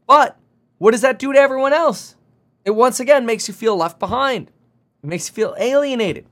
But 0.08 0.38
what 0.78 0.92
does 0.92 1.02
that 1.02 1.20
do 1.20 1.34
to 1.34 1.40
everyone 1.40 1.74
else? 1.74 2.16
It 2.66 2.72
once 2.72 3.00
again 3.00 3.26
makes 3.26 3.48
you 3.48 3.54
feel 3.54 3.76
left 3.76 4.00
behind. 4.00 4.50
It 5.04 5.08
makes 5.08 5.28
you 5.28 5.34
feel 5.34 5.56
alienated. 5.58 6.26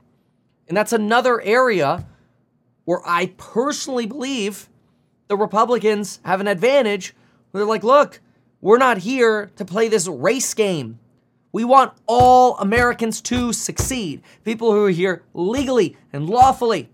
And 0.68 0.76
that's 0.76 0.92
another 0.92 1.40
area 1.42 2.06
where 2.84 3.00
I 3.04 3.32
personally 3.36 4.06
believe 4.06 4.68
the 5.28 5.36
Republicans 5.36 6.20
have 6.24 6.40
an 6.40 6.48
advantage. 6.48 7.14
They're 7.52 7.64
like, 7.64 7.84
look, 7.84 8.20
we're 8.60 8.78
not 8.78 8.98
here 8.98 9.50
to 9.56 9.64
play 9.64 9.88
this 9.88 10.08
race 10.08 10.54
game. 10.54 10.98
We 11.52 11.64
want 11.64 11.92
all 12.06 12.56
Americans 12.58 13.20
to 13.22 13.52
succeed. 13.52 14.22
People 14.44 14.72
who 14.72 14.86
are 14.86 14.90
here 14.90 15.22
legally 15.34 15.96
and 16.12 16.28
lawfully. 16.28 16.88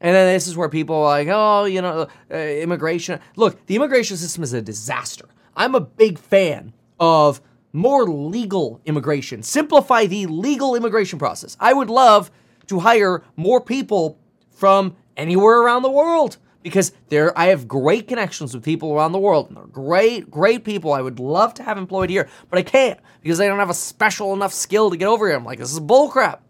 And 0.00 0.14
then 0.14 0.34
this 0.34 0.46
is 0.46 0.56
where 0.56 0.68
people 0.68 0.96
are 0.96 1.04
like, 1.04 1.28
oh, 1.30 1.64
you 1.64 1.80
know, 1.80 2.06
uh, 2.30 2.36
immigration. 2.36 3.20
Look, 3.36 3.64
the 3.66 3.76
immigration 3.76 4.16
system 4.16 4.42
is 4.42 4.52
a 4.52 4.60
disaster. 4.60 5.26
I'm 5.56 5.74
a 5.74 5.80
big 5.80 6.18
fan 6.18 6.74
of 7.00 7.40
more 7.72 8.04
legal 8.04 8.80
immigration. 8.84 9.42
Simplify 9.42 10.06
the 10.06 10.26
legal 10.26 10.74
immigration 10.74 11.18
process. 11.18 11.56
I 11.60 11.72
would 11.72 11.90
love 11.90 12.30
to 12.66 12.80
hire 12.80 13.22
more 13.36 13.60
people 13.60 14.18
from 14.50 14.96
anywhere 15.16 15.60
around 15.60 15.82
the 15.82 15.90
world 15.90 16.38
because 16.62 16.92
there 17.10 17.36
I 17.38 17.46
have 17.46 17.68
great 17.68 18.08
connections 18.08 18.52
with 18.52 18.64
people 18.64 18.92
around 18.92 19.12
the 19.12 19.18
world 19.18 19.48
and 19.48 19.56
they're 19.56 19.66
great 19.66 20.30
great 20.30 20.64
people 20.64 20.92
I 20.92 21.00
would 21.00 21.20
love 21.20 21.54
to 21.54 21.62
have 21.62 21.78
employed 21.78 22.10
here 22.10 22.28
but 22.50 22.58
I 22.58 22.62
can't 22.62 22.98
because 23.22 23.40
I 23.40 23.46
don't 23.46 23.60
have 23.60 23.70
a 23.70 23.74
special 23.74 24.32
enough 24.32 24.52
skill 24.52 24.90
to 24.90 24.96
get 24.96 25.06
over 25.06 25.28
here 25.28 25.36
I'm 25.36 25.44
like 25.44 25.60
this 25.60 25.72
is 25.72 25.78
bullcrap 25.78 26.40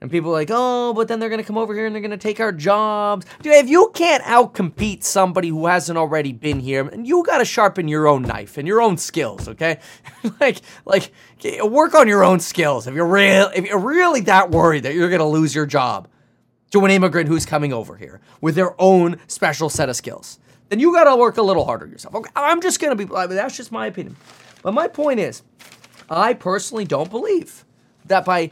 and 0.00 0.10
people 0.10 0.30
are 0.30 0.34
like, 0.34 0.50
oh, 0.52 0.92
but 0.94 1.08
then 1.08 1.18
they're 1.18 1.30
gonna 1.30 1.42
come 1.42 1.56
over 1.56 1.74
here 1.74 1.86
and 1.86 1.94
they're 1.94 2.02
gonna 2.02 2.18
take 2.18 2.38
our 2.38 2.52
jobs. 2.52 3.24
Dude, 3.42 3.54
if 3.54 3.68
you 3.68 3.90
can't 3.94 4.22
outcompete 4.24 5.02
somebody 5.02 5.48
who 5.48 5.66
hasn't 5.66 5.96
already 5.96 6.32
been 6.32 6.60
here, 6.60 6.86
and 6.86 7.06
you 7.06 7.22
gotta 7.24 7.44
sharpen 7.46 7.88
your 7.88 8.06
own 8.06 8.22
knife 8.22 8.58
and 8.58 8.68
your 8.68 8.82
own 8.82 8.98
skills, 8.98 9.48
okay? 9.48 9.80
like, 10.40 10.60
like, 10.84 11.12
work 11.62 11.94
on 11.94 12.08
your 12.08 12.24
own 12.24 12.40
skills. 12.40 12.86
If 12.86 12.94
you're 12.94 13.06
real, 13.06 13.50
if 13.54 13.64
you're 13.64 13.78
really 13.78 14.20
that 14.22 14.50
worried 14.50 14.82
that 14.82 14.94
you're 14.94 15.10
gonna 15.10 15.28
lose 15.28 15.54
your 15.54 15.66
job 15.66 16.08
to 16.72 16.84
an 16.84 16.90
immigrant 16.90 17.28
who's 17.28 17.46
coming 17.46 17.72
over 17.72 17.96
here 17.96 18.20
with 18.42 18.54
their 18.54 18.74
own 18.80 19.18
special 19.28 19.70
set 19.70 19.88
of 19.88 19.96
skills, 19.96 20.38
then 20.68 20.78
you 20.78 20.92
gotta 20.92 21.16
work 21.16 21.38
a 21.38 21.42
little 21.42 21.64
harder 21.64 21.86
yourself. 21.86 22.14
Okay, 22.14 22.30
I'm 22.36 22.60
just 22.60 22.80
gonna 22.80 22.96
be. 22.96 23.04
That's 23.04 23.56
just 23.56 23.72
my 23.72 23.86
opinion. 23.86 24.16
But 24.62 24.74
my 24.74 24.88
point 24.88 25.20
is, 25.20 25.42
I 26.10 26.34
personally 26.34 26.84
don't 26.84 27.10
believe 27.10 27.64
that 28.04 28.24
by 28.24 28.50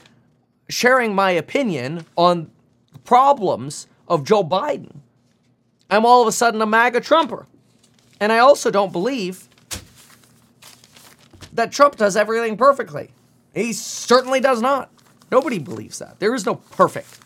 sharing 0.69 1.15
my 1.15 1.31
opinion 1.31 2.07
on 2.17 2.51
problems 3.05 3.87
of 4.09 4.25
Joe 4.25 4.45
Biden, 4.45 4.97
I'm 5.91 6.05
all 6.07 6.23
of 6.23 6.29
a 6.29 6.33
sudden 6.33 6.61
a 6.63 6.67
MAGA 6.67 7.01
Trumper. 7.01 7.47
And 8.21 8.33
I 8.33 8.39
also 8.39 8.71
don't 8.71 8.93
believe 8.93 9.49
that 11.53 11.73
Trump 11.73 11.97
does 11.97 12.17
everything 12.17 12.57
perfectly. 12.57 13.11
He 13.55 13.73
certainly 13.73 14.41
does 14.41 14.61
not. 14.61 14.91
Nobody 15.31 15.59
believes 15.59 15.99
that. 15.99 16.19
There 16.21 16.35
is 16.35 16.47
no 16.47 16.57
perfect. 16.57 17.21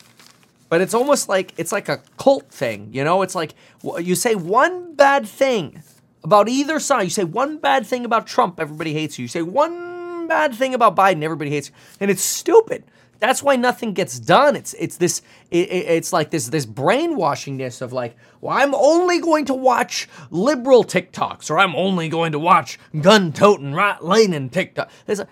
But 0.69 0.81
it's 0.81 0.95
almost 0.95 1.29
like 1.29 1.55
it's 1.57 1.73
like 1.73 1.89
a 1.89 2.03
cult 2.19 2.51
thing, 2.51 2.91
you 2.93 3.05
know? 3.05 3.23
It's 3.23 3.35
like 3.35 3.55
you 4.01 4.15
say 4.15 4.35
one 4.35 4.95
bad 4.95 5.27
thing 5.27 5.83
about 6.23 6.49
either 6.49 6.79
side. 6.79 7.05
You 7.05 7.11
say 7.11 7.25
one 7.25 7.57
bad 7.59 7.87
thing 7.87 8.05
about 8.05 8.27
Trump, 8.27 8.61
everybody 8.61 8.93
hates 8.93 9.19
you. 9.19 9.23
You 9.23 9.29
say 9.29 9.43
one 9.43 10.27
bad 10.27 10.55
thing 10.55 10.75
about 10.75 10.95
Biden, 10.95 11.23
everybody 11.23 11.51
hates 11.51 11.69
you. 11.69 11.75
And 12.01 12.11
it's 12.11 12.23
stupid. 12.23 12.85
That's 13.21 13.43
why 13.43 13.57
nothing 13.57 13.95
gets 13.95 14.19
done. 14.19 14.55
It's 14.55 14.75
it's 14.75 14.97
this 14.97 15.23
it, 15.51 15.71
it's 15.71 16.13
like 16.13 16.31
this 16.31 16.49
this 16.49 16.67
brainwashingness 16.67 17.83
of 17.83 17.93
like, 17.93 18.17
well, 18.41 18.57
I'm 18.57 18.75
only 18.75 19.21
going 19.21 19.45
to 19.47 19.55
watch 19.55 20.09
liberal 20.31 20.85
TikToks 20.85 21.51
or 21.51 21.59
I'm 21.59 21.75
only 21.75 22.09
going 22.09 22.33
to 22.33 22.39
watch 22.39 22.79
gun 23.01 23.33
toting 23.33 23.75
right 23.75 24.03
leaning 24.03 24.51
TikTok. 24.51 24.91
There's 25.07 25.21
a, 25.21 25.29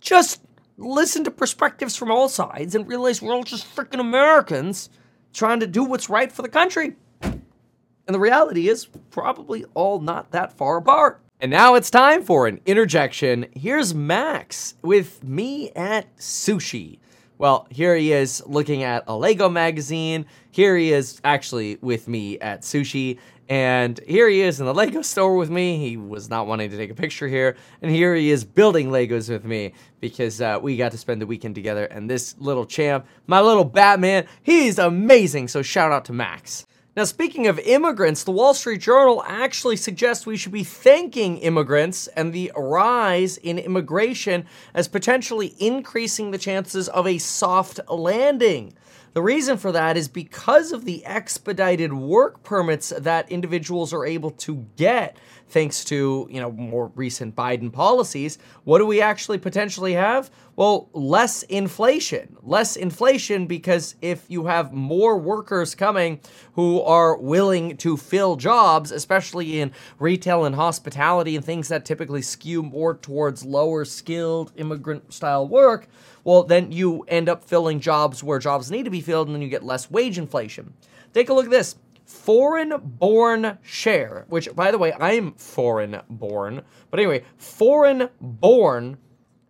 just 0.00 0.42
listen 0.76 1.24
to 1.24 1.30
perspectives 1.30 1.96
from 1.96 2.10
all 2.10 2.28
sides 2.28 2.74
and 2.74 2.86
realize 2.86 3.22
we're 3.22 3.34
all 3.34 3.44
just 3.44 3.74
freaking 3.74 4.00
Americans 4.00 4.90
trying 5.32 5.60
to 5.60 5.66
do 5.66 5.84
what's 5.84 6.10
right 6.10 6.30
for 6.30 6.42
the 6.42 6.48
country. 6.48 6.96
And 7.22 8.14
the 8.14 8.20
reality 8.20 8.68
is 8.68 8.86
probably 9.10 9.64
all 9.74 10.00
not 10.00 10.30
that 10.30 10.52
far 10.52 10.76
apart. 10.76 11.20
And 11.40 11.50
now 11.50 11.74
it's 11.74 11.90
time 11.90 12.22
for 12.22 12.46
an 12.46 12.60
interjection. 12.64 13.46
Here's 13.54 13.94
Max 13.94 14.74
with 14.82 15.22
me 15.24 15.70
at 15.72 16.16
sushi. 16.16 16.98
Well, 17.38 17.66
here 17.70 17.94
he 17.96 18.12
is 18.12 18.42
looking 18.46 18.82
at 18.82 19.04
a 19.06 19.16
Lego 19.16 19.48
magazine. 19.48 20.26
Here 20.50 20.76
he 20.76 20.92
is 20.92 21.20
actually 21.22 21.78
with 21.82 22.08
me 22.08 22.38
at 22.38 22.62
sushi. 22.62 23.18
And 23.48 24.00
here 24.06 24.28
he 24.28 24.40
is 24.40 24.58
in 24.58 24.66
the 24.66 24.74
Lego 24.74 25.02
store 25.02 25.36
with 25.36 25.50
me. 25.50 25.78
He 25.78 25.96
was 25.96 26.28
not 26.28 26.46
wanting 26.46 26.70
to 26.70 26.76
take 26.76 26.90
a 26.90 26.94
picture 26.94 27.28
here. 27.28 27.56
And 27.82 27.90
here 27.90 28.14
he 28.14 28.30
is 28.30 28.44
building 28.44 28.88
Legos 28.88 29.28
with 29.28 29.44
me 29.44 29.72
because 30.00 30.40
uh, 30.40 30.58
we 30.60 30.76
got 30.76 30.92
to 30.92 30.98
spend 30.98 31.20
the 31.20 31.26
weekend 31.26 31.54
together. 31.54 31.84
And 31.84 32.10
this 32.10 32.34
little 32.38 32.66
champ, 32.66 33.06
my 33.26 33.40
little 33.40 33.64
Batman, 33.64 34.26
he's 34.42 34.78
amazing. 34.78 35.48
So 35.48 35.62
shout 35.62 35.92
out 35.92 36.06
to 36.06 36.12
Max. 36.12 36.66
Now, 36.96 37.04
speaking 37.04 37.46
of 37.46 37.58
immigrants, 37.58 38.24
the 38.24 38.30
Wall 38.30 38.54
Street 38.54 38.80
Journal 38.80 39.22
actually 39.26 39.76
suggests 39.76 40.24
we 40.24 40.38
should 40.38 40.50
be 40.50 40.64
thanking 40.64 41.36
immigrants 41.36 42.06
and 42.06 42.32
the 42.32 42.50
rise 42.56 43.36
in 43.36 43.58
immigration 43.58 44.46
as 44.72 44.88
potentially 44.88 45.54
increasing 45.58 46.30
the 46.30 46.38
chances 46.38 46.88
of 46.88 47.06
a 47.06 47.18
soft 47.18 47.80
landing. 47.86 48.72
The 49.12 49.20
reason 49.20 49.58
for 49.58 49.72
that 49.72 49.98
is 49.98 50.08
because 50.08 50.72
of 50.72 50.86
the 50.86 51.04
expedited 51.04 51.92
work 51.92 52.42
permits 52.42 52.94
that 52.96 53.30
individuals 53.30 53.92
are 53.92 54.06
able 54.06 54.30
to 54.30 54.66
get 54.76 55.18
thanks 55.48 55.84
to, 55.84 56.28
you 56.30 56.40
know, 56.40 56.50
more 56.50 56.90
recent 56.94 57.36
Biden 57.36 57.72
policies. 57.72 58.38
What 58.64 58.78
do 58.78 58.86
we 58.86 59.00
actually 59.00 59.38
potentially 59.38 59.94
have? 59.94 60.30
Well, 60.56 60.88
less 60.92 61.42
inflation. 61.44 62.36
Less 62.42 62.76
inflation 62.76 63.46
because 63.46 63.94
if 64.00 64.24
you 64.28 64.46
have 64.46 64.72
more 64.72 65.18
workers 65.18 65.74
coming 65.74 66.20
who 66.54 66.80
are 66.82 67.16
willing 67.16 67.76
to 67.78 67.96
fill 67.96 68.36
jobs, 68.36 68.90
especially 68.90 69.60
in 69.60 69.72
retail 69.98 70.44
and 70.44 70.54
hospitality 70.54 71.36
and 71.36 71.44
things 71.44 71.68
that 71.68 71.84
typically 71.84 72.22
skew 72.22 72.62
more 72.62 72.94
towards 72.94 73.44
lower 73.44 73.84
skilled 73.84 74.52
immigrant 74.56 75.12
style 75.12 75.46
work, 75.46 75.88
well, 76.24 76.42
then 76.42 76.72
you 76.72 77.04
end 77.06 77.28
up 77.28 77.44
filling 77.44 77.78
jobs 77.78 78.22
where 78.24 78.38
jobs 78.38 78.70
need 78.70 78.84
to 78.84 78.90
be 78.90 79.00
filled 79.00 79.28
and 79.28 79.34
then 79.34 79.42
you 79.42 79.48
get 79.48 79.62
less 79.62 79.90
wage 79.90 80.18
inflation. 80.18 80.72
Take 81.12 81.28
a 81.28 81.34
look 81.34 81.44
at 81.44 81.50
this 81.50 81.76
foreign 82.06 82.72
born 82.80 83.58
share, 83.60 84.24
which, 84.28 84.48
by 84.54 84.70
the 84.70 84.78
way, 84.78 84.94
I'm 84.94 85.32
foreign 85.32 86.00
born, 86.08 86.62
but 86.90 87.00
anyway, 87.00 87.24
foreign 87.36 88.08
born 88.20 88.98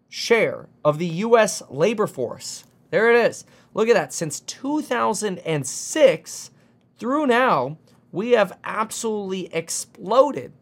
share 0.08 0.68
of 0.84 0.98
the 0.98 1.06
US 1.06 1.62
labor 1.68 2.06
force. 2.06 2.64
There 2.90 3.12
it 3.12 3.26
is. 3.26 3.44
Look 3.74 3.88
at 3.88 3.94
that. 3.94 4.12
Since 4.12 4.40
2006 4.40 6.50
through 6.98 7.26
now, 7.26 7.76
we 8.10 8.30
have 8.30 8.58
absolutely 8.64 9.54
exploded. 9.54 10.52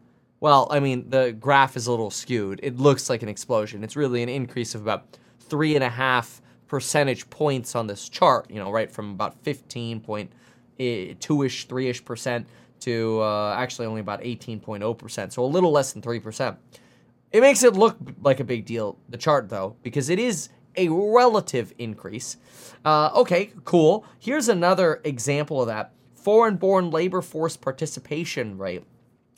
Well, 0.41 0.67
I 0.69 0.81
mean, 0.81 1.09
the 1.09 1.31
graph 1.31 1.77
is 1.77 1.87
a 1.87 1.91
little 1.91 2.11
skewed. 2.11 2.59
It 2.61 2.77
looks 2.77 3.09
like 3.09 3.23
an 3.23 3.29
explosion. 3.29 3.81
It's 3.83 3.95
really 3.95 4.21
an 4.21 4.27
increase 4.27 4.75
of 4.75 4.81
about 4.81 5.17
three 5.39 5.75
and 5.75 5.83
a 5.83 5.89
half 5.89 6.41
percentage 6.67 7.29
points 7.29 7.73
on 7.73 7.87
this 7.87 8.09
chart, 8.09 8.51
you 8.51 8.57
know, 8.57 8.69
right 8.69 8.91
from 8.91 9.11
about 9.11 9.41
15.2 10.79 11.45
ish, 11.45 11.65
3 11.65 11.89
ish 11.89 12.05
percent 12.05 12.47
to 12.81 13.21
uh, 13.21 13.55
actually 13.57 13.87
only 13.87 14.01
about 14.01 14.21
18.0 14.21 14.97
percent. 14.97 15.33
So 15.33 15.43
a 15.43 15.47
little 15.47 15.71
less 15.71 15.93
than 15.93 16.01
3 16.01 16.19
percent. 16.19 16.57
It 17.31 17.41
makes 17.41 17.63
it 17.63 17.73
look 17.73 17.97
like 18.21 18.39
a 18.39 18.43
big 18.43 18.65
deal, 18.65 18.97
the 19.09 19.17
chart 19.17 19.49
though, 19.49 19.75
because 19.83 20.09
it 20.09 20.19
is 20.19 20.49
a 20.77 20.89
relative 20.89 21.73
increase. 21.77 22.37
Uh, 22.83 23.09
okay, 23.15 23.51
cool. 23.63 24.05
Here's 24.19 24.47
another 24.47 25.01
example 25.03 25.61
of 25.61 25.67
that 25.67 25.91
foreign 26.13 26.55
born 26.55 26.91
labor 26.91 27.21
force 27.21 27.57
participation 27.57 28.57
rate. 28.57 28.83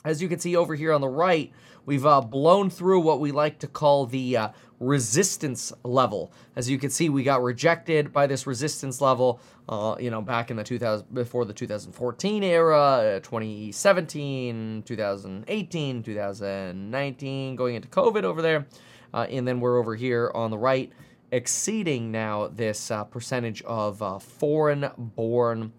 As 0.04 0.22
you 0.22 0.28
can 0.28 0.38
see 0.38 0.54
over 0.54 0.76
here 0.76 0.92
on 0.92 1.00
the 1.00 1.08
right, 1.08 1.52
we've 1.84 2.06
uh, 2.06 2.20
blown 2.20 2.70
through 2.70 3.00
what 3.00 3.18
we 3.18 3.32
like 3.32 3.58
to 3.58 3.66
call 3.66 4.06
the 4.06 4.36
uh, 4.36 4.48
resistance 4.78 5.72
level. 5.82 6.32
As 6.54 6.70
you 6.70 6.78
can 6.78 6.88
see, 6.90 7.08
we 7.08 7.24
got 7.24 7.42
rejected 7.42 8.12
by 8.12 8.28
this 8.28 8.46
resistance 8.46 9.00
level, 9.00 9.40
uh, 9.68 9.96
you 9.98 10.10
know, 10.10 10.22
back 10.22 10.52
in 10.52 10.56
the 10.56 10.62
2000 10.62 11.12
before 11.12 11.44
the 11.44 11.52
2014 11.52 12.44
era, 12.44 12.78
uh, 12.78 13.20
2017, 13.20 14.84
2018, 14.86 16.02
2019, 16.04 17.56
going 17.56 17.74
into 17.74 17.88
COVID 17.88 18.22
over 18.22 18.40
there, 18.40 18.66
uh, 19.12 19.26
and 19.28 19.48
then 19.48 19.58
we're 19.58 19.78
over 19.78 19.96
here 19.96 20.30
on 20.32 20.52
the 20.52 20.58
right, 20.58 20.92
exceeding 21.32 22.12
now 22.12 22.46
this 22.46 22.92
uh, 22.92 23.02
percentage 23.02 23.62
of 23.62 24.00
uh, 24.00 24.20
foreign-born 24.20 25.72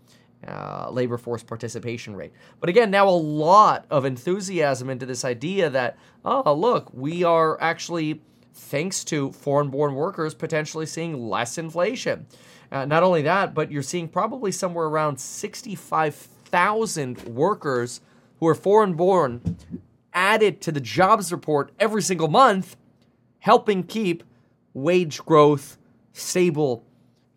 uh, 0.47 0.89
labor 0.91 1.17
force 1.17 1.43
participation 1.43 2.15
rate. 2.15 2.31
But 2.59 2.69
again, 2.69 2.91
now 2.91 3.07
a 3.07 3.11
lot 3.11 3.85
of 3.89 4.05
enthusiasm 4.05 4.89
into 4.89 5.05
this 5.05 5.25
idea 5.25 5.69
that, 5.69 5.97
oh, 6.23 6.53
look, 6.53 6.93
we 6.93 7.23
are 7.23 7.61
actually, 7.61 8.21
thanks 8.53 9.03
to 9.05 9.31
foreign 9.33 9.69
born 9.69 9.95
workers, 9.95 10.33
potentially 10.33 10.85
seeing 10.85 11.29
less 11.29 11.57
inflation. 11.57 12.25
Uh, 12.71 12.85
not 12.85 13.03
only 13.03 13.21
that, 13.23 13.53
but 13.53 13.71
you're 13.71 13.83
seeing 13.83 14.07
probably 14.07 14.51
somewhere 14.51 14.85
around 14.85 15.19
65,000 15.19 17.23
workers 17.23 18.01
who 18.39 18.47
are 18.47 18.55
foreign 18.55 18.93
born 18.93 19.57
added 20.13 20.61
to 20.61 20.71
the 20.71 20.79
jobs 20.79 21.31
report 21.31 21.71
every 21.79 22.01
single 22.01 22.27
month, 22.27 22.75
helping 23.39 23.83
keep 23.83 24.23
wage 24.73 25.19
growth 25.25 25.77
stable. 26.13 26.83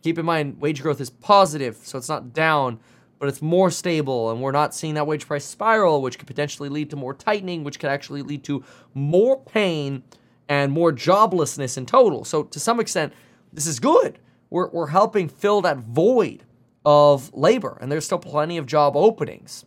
Keep 0.02 0.18
in 0.18 0.26
mind, 0.26 0.60
wage 0.60 0.82
growth 0.82 1.00
is 1.00 1.10
positive, 1.10 1.76
so 1.76 1.96
it's 1.96 2.08
not 2.08 2.32
down, 2.32 2.80
but 3.22 3.28
it's 3.28 3.40
more 3.40 3.70
stable, 3.70 4.32
and 4.32 4.42
we're 4.42 4.50
not 4.50 4.74
seeing 4.74 4.94
that 4.94 5.06
wage 5.06 5.28
price 5.28 5.44
spiral, 5.44 6.02
which 6.02 6.18
could 6.18 6.26
potentially 6.26 6.68
lead 6.68 6.90
to 6.90 6.96
more 6.96 7.14
tightening, 7.14 7.62
which 7.62 7.78
could 7.78 7.88
actually 7.88 8.20
lead 8.20 8.42
to 8.42 8.64
more 8.94 9.38
pain 9.40 10.02
and 10.48 10.72
more 10.72 10.92
joblessness 10.92 11.78
in 11.78 11.86
total. 11.86 12.24
So, 12.24 12.42
to 12.42 12.58
some 12.58 12.80
extent, 12.80 13.12
this 13.52 13.64
is 13.64 13.78
good. 13.78 14.18
We're, 14.50 14.68
we're 14.70 14.88
helping 14.88 15.28
fill 15.28 15.60
that 15.60 15.78
void 15.78 16.42
of 16.84 17.32
labor, 17.32 17.78
and 17.80 17.92
there's 17.92 18.04
still 18.04 18.18
plenty 18.18 18.58
of 18.58 18.66
job 18.66 18.96
openings, 18.96 19.64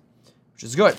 which 0.51 0.65
is 0.65 0.75
good. 0.75 0.97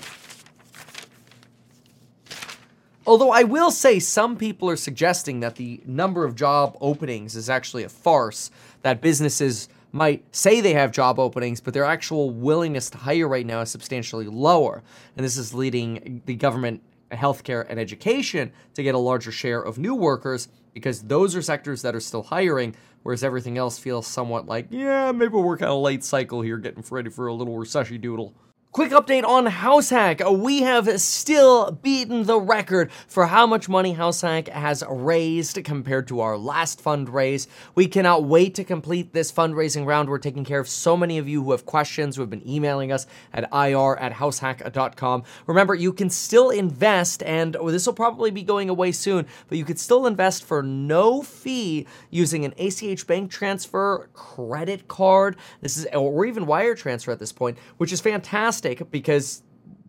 Although 3.05 3.29
I 3.29 3.43
will 3.43 3.69
say 3.69 3.99
some 3.99 4.35
people 4.35 4.67
are 4.67 4.77
suggesting 4.77 5.41
that 5.41 5.57
the 5.57 5.79
number 5.85 6.25
of 6.25 6.33
job 6.33 6.75
openings 6.81 7.35
is 7.35 7.51
actually 7.51 7.83
a 7.83 7.89
farce, 7.89 8.49
that 8.81 8.99
businesses 8.99 9.69
might 9.97 10.23
say 10.33 10.61
they 10.61 10.73
have 10.73 10.91
job 10.91 11.19
openings, 11.19 11.59
but 11.59 11.73
their 11.73 11.83
actual 11.83 12.29
willingness 12.29 12.89
to 12.91 12.97
hire 12.97 13.27
right 13.27 13.45
now 13.45 13.61
is 13.61 13.71
substantially 13.71 14.27
lower. 14.27 14.83
And 15.17 15.25
this 15.25 15.37
is 15.37 15.53
leading 15.53 16.21
the 16.25 16.35
government, 16.35 16.83
healthcare, 17.11 17.65
and 17.67 17.79
education 17.79 18.51
to 18.75 18.83
get 18.83 18.95
a 18.95 18.99
larger 18.99 19.31
share 19.31 19.61
of 19.61 19.77
new 19.77 19.95
workers 19.95 20.47
because 20.73 21.01
those 21.01 21.35
are 21.35 21.41
sectors 21.41 21.81
that 21.81 21.95
are 21.95 21.99
still 21.99 22.23
hiring, 22.23 22.75
whereas 23.01 23.23
everything 23.23 23.57
else 23.57 23.79
feels 23.79 24.05
somewhat 24.05 24.45
like, 24.45 24.67
yeah, 24.69 25.11
maybe 25.11 25.33
we're 25.33 25.57
kind 25.57 25.71
of 25.71 25.81
late 25.81 26.03
cycle 26.03 26.41
here, 26.41 26.57
getting 26.57 26.83
ready 26.91 27.09
for 27.09 27.27
a 27.27 27.33
little 27.33 27.57
recession 27.57 27.99
doodle. 27.99 28.35
Quick 28.77 28.91
update 28.91 29.23
on 29.23 29.47
Hack. 29.47 30.21
We 30.29 30.61
have 30.61 31.01
still 31.01 31.71
beaten 31.71 32.25
the 32.25 32.39
record 32.39 32.91
for 33.07 33.25
how 33.25 33.47
much 33.47 33.67
money 33.67 33.93
Hack 33.93 34.49
has 34.49 34.83
raised 34.87 35.63
compared 35.63 36.07
to 36.09 36.19
our 36.19 36.37
last 36.37 36.83
fundraise. 36.83 37.47
We 37.73 37.87
cannot 37.87 38.25
wait 38.25 38.53
to 38.53 38.63
complete 38.63 39.13
this 39.13 39.31
fundraising 39.31 39.87
round. 39.87 40.09
We're 40.09 40.19
taking 40.19 40.45
care 40.45 40.59
of 40.59 40.69
so 40.69 40.95
many 40.95 41.17
of 41.17 41.27
you 41.27 41.41
who 41.43 41.53
have 41.53 41.65
questions, 41.65 42.15
who 42.15 42.21
have 42.21 42.29
been 42.29 42.47
emailing 42.47 42.91
us 42.91 43.07
at 43.33 43.45
ir 43.51 43.95
at 43.95 44.13
househack.com. 44.13 45.23
Remember, 45.47 45.73
you 45.73 45.91
can 45.91 46.11
still 46.11 46.51
invest, 46.51 47.23
and 47.23 47.55
oh, 47.55 47.71
this 47.71 47.87
will 47.87 47.93
probably 47.93 48.29
be 48.29 48.43
going 48.43 48.69
away 48.69 48.91
soon, 48.91 49.25
but 49.49 49.57
you 49.57 49.65
could 49.65 49.79
still 49.79 50.05
invest 50.05 50.43
for 50.43 50.61
no 50.61 51.23
fee 51.23 51.87
using 52.11 52.45
an 52.45 52.53
ACH 52.59 53.07
bank 53.07 53.31
transfer, 53.31 54.07
credit 54.13 54.87
card, 54.87 55.35
this 55.61 55.77
is 55.77 55.87
or 55.95 56.27
even 56.27 56.45
wire 56.45 56.75
transfer 56.75 57.09
at 57.09 57.17
this 57.17 57.31
point, 57.31 57.57
which 57.77 57.91
is 57.91 57.99
fantastic 57.99 58.66
because 58.91 59.43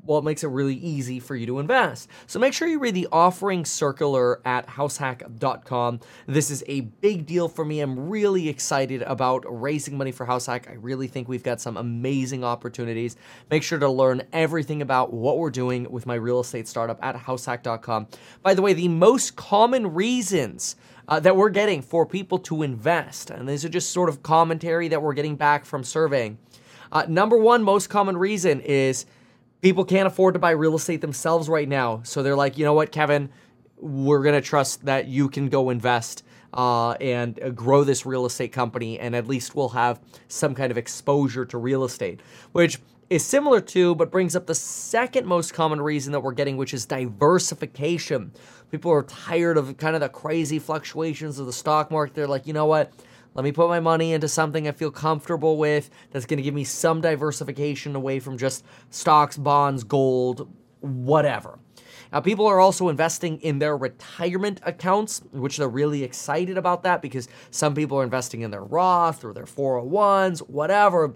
well, 0.08 0.18
it 0.18 0.24
makes 0.24 0.42
it 0.42 0.48
really 0.48 0.76
easy 0.76 1.20
for 1.20 1.36
you 1.36 1.44
to 1.46 1.58
invest. 1.58 2.08
So 2.26 2.38
make 2.38 2.54
sure 2.54 2.66
you 2.66 2.78
read 2.78 2.94
the 2.94 3.08
offering 3.12 3.66
circular 3.66 4.40
at 4.46 4.66
househack.com. 4.66 6.00
This 6.26 6.50
is 6.50 6.64
a 6.66 6.80
big 6.80 7.26
deal 7.26 7.46
for 7.46 7.62
me. 7.62 7.80
I'm 7.80 8.08
really 8.08 8.48
excited 8.48 9.02
about 9.02 9.44
raising 9.46 9.98
money 9.98 10.10
for 10.10 10.24
Househack. 10.24 10.66
I 10.70 10.76
really 10.76 11.08
think 11.08 11.28
we've 11.28 11.42
got 11.42 11.60
some 11.60 11.76
amazing 11.76 12.42
opportunities. 12.42 13.16
Make 13.50 13.62
sure 13.62 13.78
to 13.78 13.88
learn 13.90 14.22
everything 14.32 14.80
about 14.80 15.12
what 15.12 15.36
we're 15.36 15.50
doing 15.50 15.90
with 15.90 16.06
my 16.06 16.14
real 16.14 16.40
estate 16.40 16.66
startup 16.66 16.98
at 17.04 17.14
househack.com. 17.14 18.06
By 18.42 18.54
the 18.54 18.62
way, 18.62 18.72
the 18.72 18.88
most 18.88 19.36
common 19.36 19.92
reasons 19.92 20.76
uh, 21.06 21.20
that 21.20 21.36
we're 21.36 21.50
getting 21.50 21.82
for 21.82 22.06
people 22.06 22.38
to 22.38 22.62
invest, 22.62 23.28
and 23.28 23.46
these 23.46 23.62
are 23.62 23.68
just 23.68 23.92
sort 23.92 24.08
of 24.08 24.22
commentary 24.22 24.88
that 24.88 25.02
we're 25.02 25.12
getting 25.12 25.36
back 25.36 25.66
from 25.66 25.84
surveying 25.84 26.38
uh, 26.92 27.04
number 27.08 27.36
one 27.36 27.62
most 27.62 27.88
common 27.88 28.16
reason 28.16 28.60
is 28.60 29.06
people 29.60 29.84
can't 29.84 30.06
afford 30.06 30.34
to 30.34 30.40
buy 30.40 30.50
real 30.50 30.74
estate 30.74 31.00
themselves 31.00 31.48
right 31.48 31.68
now. 31.68 32.00
So 32.04 32.22
they're 32.22 32.36
like, 32.36 32.58
you 32.58 32.64
know 32.64 32.74
what, 32.74 32.92
Kevin, 32.92 33.30
we're 33.76 34.22
going 34.22 34.34
to 34.34 34.40
trust 34.40 34.84
that 34.86 35.06
you 35.08 35.28
can 35.28 35.48
go 35.48 35.70
invest 35.70 36.24
uh, 36.54 36.92
and 36.92 37.40
uh, 37.42 37.50
grow 37.50 37.84
this 37.84 38.06
real 38.06 38.26
estate 38.26 38.52
company, 38.52 38.98
and 38.98 39.14
at 39.14 39.26
least 39.26 39.54
we'll 39.54 39.68
have 39.70 40.00
some 40.28 40.54
kind 40.54 40.70
of 40.70 40.78
exposure 40.78 41.44
to 41.44 41.58
real 41.58 41.84
estate, 41.84 42.20
which 42.52 42.78
is 43.10 43.24
similar 43.24 43.60
to, 43.60 43.94
but 43.94 44.10
brings 44.10 44.36
up 44.36 44.46
the 44.46 44.54
second 44.54 45.26
most 45.26 45.54
common 45.54 45.80
reason 45.80 46.12
that 46.12 46.20
we're 46.20 46.32
getting, 46.32 46.56
which 46.56 46.74
is 46.74 46.84
diversification. 46.86 48.32
People 48.70 48.90
are 48.92 49.02
tired 49.04 49.56
of 49.56 49.76
kind 49.78 49.94
of 49.94 50.00
the 50.00 50.08
crazy 50.08 50.58
fluctuations 50.58 51.38
of 51.38 51.46
the 51.46 51.52
stock 51.52 51.90
market. 51.90 52.14
They're 52.14 52.28
like, 52.28 52.46
you 52.46 52.52
know 52.52 52.66
what? 52.66 52.92
Let 53.38 53.44
me 53.44 53.52
put 53.52 53.68
my 53.68 53.78
money 53.78 54.14
into 54.14 54.26
something 54.26 54.66
I 54.66 54.72
feel 54.72 54.90
comfortable 54.90 55.58
with 55.58 55.90
that's 56.10 56.26
going 56.26 56.38
to 56.38 56.42
give 56.42 56.54
me 56.54 56.64
some 56.64 57.00
diversification 57.00 57.94
away 57.94 58.18
from 58.18 58.36
just 58.36 58.64
stocks, 58.90 59.36
bonds, 59.36 59.84
gold, 59.84 60.52
whatever. 60.80 61.60
Now, 62.12 62.18
people 62.18 62.48
are 62.48 62.58
also 62.58 62.88
investing 62.88 63.40
in 63.42 63.60
their 63.60 63.76
retirement 63.76 64.60
accounts, 64.64 65.22
which 65.30 65.56
they're 65.56 65.68
really 65.68 66.02
excited 66.02 66.58
about 66.58 66.82
that 66.82 67.00
because 67.00 67.28
some 67.52 67.76
people 67.76 68.00
are 68.00 68.02
investing 68.02 68.40
in 68.40 68.50
their 68.50 68.64
Roth 68.64 69.24
or 69.24 69.32
their 69.32 69.44
401s, 69.44 70.40
whatever 70.40 71.14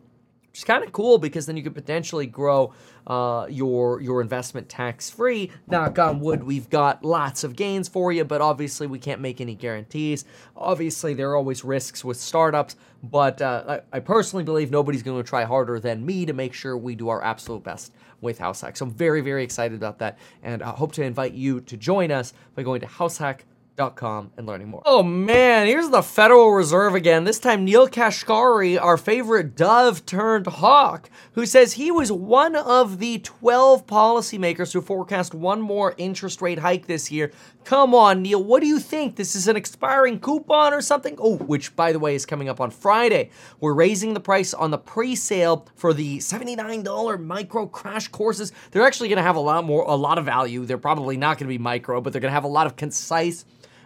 which 0.53 0.59
is 0.59 0.65
kind 0.65 0.85
of 0.85 0.93
cool 0.93 1.17
because 1.17 1.47
then 1.47 1.57
you 1.57 1.62
could 1.62 1.75
potentially 1.75 2.27
grow 2.27 2.75
uh, 3.07 3.47
your 3.49 4.03
your 4.03 4.21
investment 4.21 4.69
tax 4.69 5.09
free. 5.09 5.51
Knock 5.67 5.99
on 5.99 6.21
wood, 6.21 6.45
we've 6.45 6.69
got 6.69 7.03
lots 7.03 7.43
of 7.43 7.57
gains 7.57 7.88
for 7.88 8.12
you, 8.12 8.23
but 8.25 8.43
obviously 8.43 8.87
we 8.87 8.99
can't 8.99 9.23
make 9.23 9.41
any 9.41 9.55
guarantees. 9.55 10.27
Obviously, 10.55 11.15
there 11.15 11.31
are 11.31 11.37
always 11.37 11.65
risks 11.65 12.05
with 12.05 12.19
startups, 12.19 12.77
but 13.03 13.41
uh, 13.41 13.81
I, 13.93 13.97
I, 13.97 14.01
personally 14.01 14.45
believe 14.45 14.71
nobody's 14.71 15.03
going 15.03 15.23
to 15.23 15.27
try 15.27 15.45
harder 15.45 15.81
than 15.81 16.05
me 16.05 16.27
to 16.27 16.35
make 16.35 16.53
sure 16.53 16.77
we 16.77 16.97
do 16.97 17.09
our 17.09 17.25
absolute 17.25 17.65
best 17.65 17.95
with 18.21 18.38
HouseHack. 18.38 18.77
So 18.77 18.85
I'm 18.85 18.93
very 18.93 19.23
very 19.23 19.43
excited 19.45 19.75
about 19.75 20.01
that, 20.01 20.19
and 20.43 20.62
I 20.62 20.69
hope 20.69 20.93
to 20.93 21.03
invite 21.03 21.33
you 21.33 21.62
to 21.62 21.79
join 21.79 22.11
us 22.11 22.35
by 22.55 22.62
going 22.62 22.83
to 22.83 22.87
HouseHack 22.87 23.41
and 23.78 24.46
learning 24.46 24.68
more. 24.68 24.82
Oh 24.85 25.02
man, 25.02 25.66
here's 25.66 25.88
the 25.88 26.02
Federal 26.02 26.52
Reserve 26.52 26.94
again. 26.94 27.24
This 27.24 27.38
time 27.38 27.64
Neel 27.64 27.88
Kashkari, 27.88 28.80
our 28.80 28.96
favorite 28.96 29.56
dove 29.56 30.04
turned 30.04 30.46
hawk, 30.46 31.08
who 31.32 31.46
says 31.46 31.72
he 31.72 31.90
was 31.90 32.12
one 32.12 32.54
of 32.54 32.98
the 32.98 33.18
12 33.20 33.87
policymakers 33.87 34.72
who 34.72 34.82
forecast 34.82 35.35
one 35.35 35.61
more 35.61 35.94
interest 35.96 36.42
rate 36.42 36.58
hike 36.58 36.87
this 36.87 37.11
year. 37.11 37.32
Come 37.64 37.94
on, 37.94 38.22
Neel, 38.22 38.42
what 38.44 38.61
do 38.61 38.66
you 38.66 38.78
think? 38.78 39.16
This 39.16 39.35
is 39.35 39.48
an 39.48 39.56
expiring 39.56 40.20
coupon 40.20 40.74
or 40.74 40.82
something? 40.82 41.16
Oh, 41.18 41.37
which 41.37 41.74
by 41.74 41.92
the 41.92 41.98
way 41.98 42.14
is 42.14 42.26
coming 42.26 42.48
up 42.48 42.61
on 42.61 42.70
Friday. 42.70 43.30
We're 43.58 43.74
raising 43.74 44.14
the 44.14 44.20
price 44.20 44.52
on 44.52 44.70
the 44.70 44.78
pre-sale 44.78 45.66
for 45.74 45.94
the 45.94 46.18
$79 46.18 47.24
micro 47.24 47.66
crash 47.66 48.08
courses. 48.08 48.52
They're 48.70 48.87
actually 48.87 49.08
going 49.08 49.16
to 49.16 49.22
have 49.22 49.37
a 49.37 49.40
lot 49.40 49.64
more 49.64 49.85
a 49.85 49.94
lot 49.94 50.18
of 50.18 50.24
value. 50.24 50.66
They're 50.66 50.78
probably 50.78 51.16
not 51.16 51.38
going 51.38 51.46
to 51.46 51.54
be 51.54 51.58
micro, 51.58 52.00
but 52.00 52.12
they're 52.12 52.20
going 52.20 52.30
to 52.30 52.35
have 52.35 52.44
a 52.44 52.48
lot 52.48 52.66
of 52.66 52.76
concise 52.76 53.44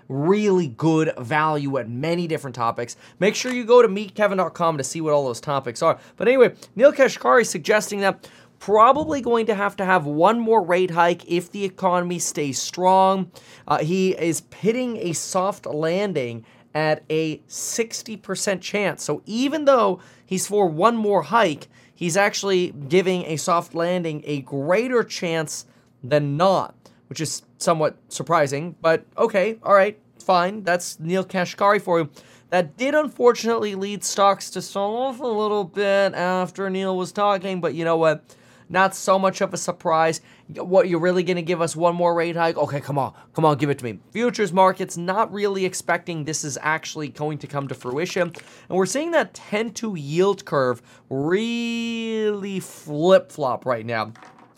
really 0.08 0.68
good 0.68 1.12
value 1.18 1.78
at 1.78 1.88
many 1.88 2.26
different 2.26 2.54
topics. 2.54 2.96
Make 3.18 3.34
sure 3.34 3.52
you 3.52 3.64
go 3.64 3.82
to 3.82 3.88
meetkevin.com 3.88 4.78
to 4.78 4.84
see 4.84 5.00
what 5.00 5.12
all 5.12 5.26
those 5.26 5.40
topics 5.40 5.82
are. 5.82 5.98
But 6.16 6.28
anyway, 6.28 6.54
Neel 6.74 6.92
Kashkari 6.92 7.46
suggesting 7.46 8.00
that 8.00 8.28
probably 8.58 9.20
going 9.20 9.46
to 9.46 9.54
have 9.54 9.76
to 9.76 9.84
have 9.84 10.06
one 10.06 10.40
more 10.40 10.62
rate 10.62 10.90
hike 10.90 11.30
if 11.30 11.50
the 11.50 11.64
economy 11.64 12.18
stays 12.18 12.58
strong. 12.58 13.30
Uh, 13.68 13.78
he 13.78 14.12
is 14.12 14.42
pitting 14.42 14.96
a 14.98 15.12
soft 15.12 15.66
landing 15.66 16.44
at 16.74 17.02
a 17.08 17.38
60% 17.48 18.60
chance. 18.60 19.02
So 19.02 19.22
even 19.26 19.64
though 19.64 20.00
he's 20.24 20.46
for 20.46 20.68
one 20.68 20.96
more 20.96 21.22
hike, 21.22 21.68
he's 21.94 22.16
actually 22.16 22.70
giving 22.70 23.24
a 23.24 23.36
soft 23.36 23.74
landing 23.74 24.22
a 24.26 24.42
greater 24.42 25.02
chance 25.02 25.66
than 26.02 26.36
not 26.36 26.75
which 27.08 27.20
is 27.20 27.42
somewhat 27.58 27.96
surprising, 28.08 28.76
but 28.80 29.04
okay, 29.16 29.58
all 29.62 29.74
right, 29.74 29.98
fine. 30.18 30.62
That's 30.62 30.98
Neel 31.00 31.24
Kashkari 31.24 31.80
for 31.80 32.00
you. 32.00 32.10
That 32.50 32.76
did 32.76 32.94
unfortunately 32.94 33.74
lead 33.74 34.04
stocks 34.04 34.50
to 34.50 34.62
sell 34.62 34.94
off 34.96 35.20
a 35.20 35.26
little 35.26 35.64
bit 35.64 36.14
after 36.14 36.70
Neel 36.70 36.96
was 36.96 37.12
talking, 37.12 37.60
but 37.60 37.74
you 37.74 37.84
know 37.84 37.96
what? 37.96 38.24
Not 38.68 38.96
so 38.96 39.18
much 39.18 39.40
of 39.40 39.54
a 39.54 39.56
surprise. 39.56 40.20
What, 40.48 40.88
you're 40.88 41.00
really 41.00 41.22
going 41.22 41.36
to 41.36 41.42
give 41.42 41.60
us 41.60 41.76
one 41.76 41.94
more 41.94 42.14
rate 42.14 42.34
hike? 42.34 42.56
Okay, 42.56 42.80
come 42.80 42.98
on. 42.98 43.14
Come 43.32 43.44
on, 43.44 43.58
give 43.58 43.70
it 43.70 43.78
to 43.78 43.84
me. 43.84 44.00
Futures 44.10 44.52
markets 44.52 44.96
not 44.96 45.32
really 45.32 45.64
expecting 45.64 46.24
this 46.24 46.42
is 46.44 46.58
actually 46.60 47.08
going 47.08 47.38
to 47.38 47.46
come 47.46 47.68
to 47.68 47.74
fruition. 47.74 48.32
And 48.68 48.76
we're 48.76 48.86
seeing 48.86 49.12
that 49.12 49.34
10 49.34 49.72
to 49.74 49.94
yield 49.94 50.44
curve 50.44 50.82
really 51.08 52.58
flip 52.58 53.30
flop 53.30 53.66
right 53.66 53.86
now. 53.86 54.12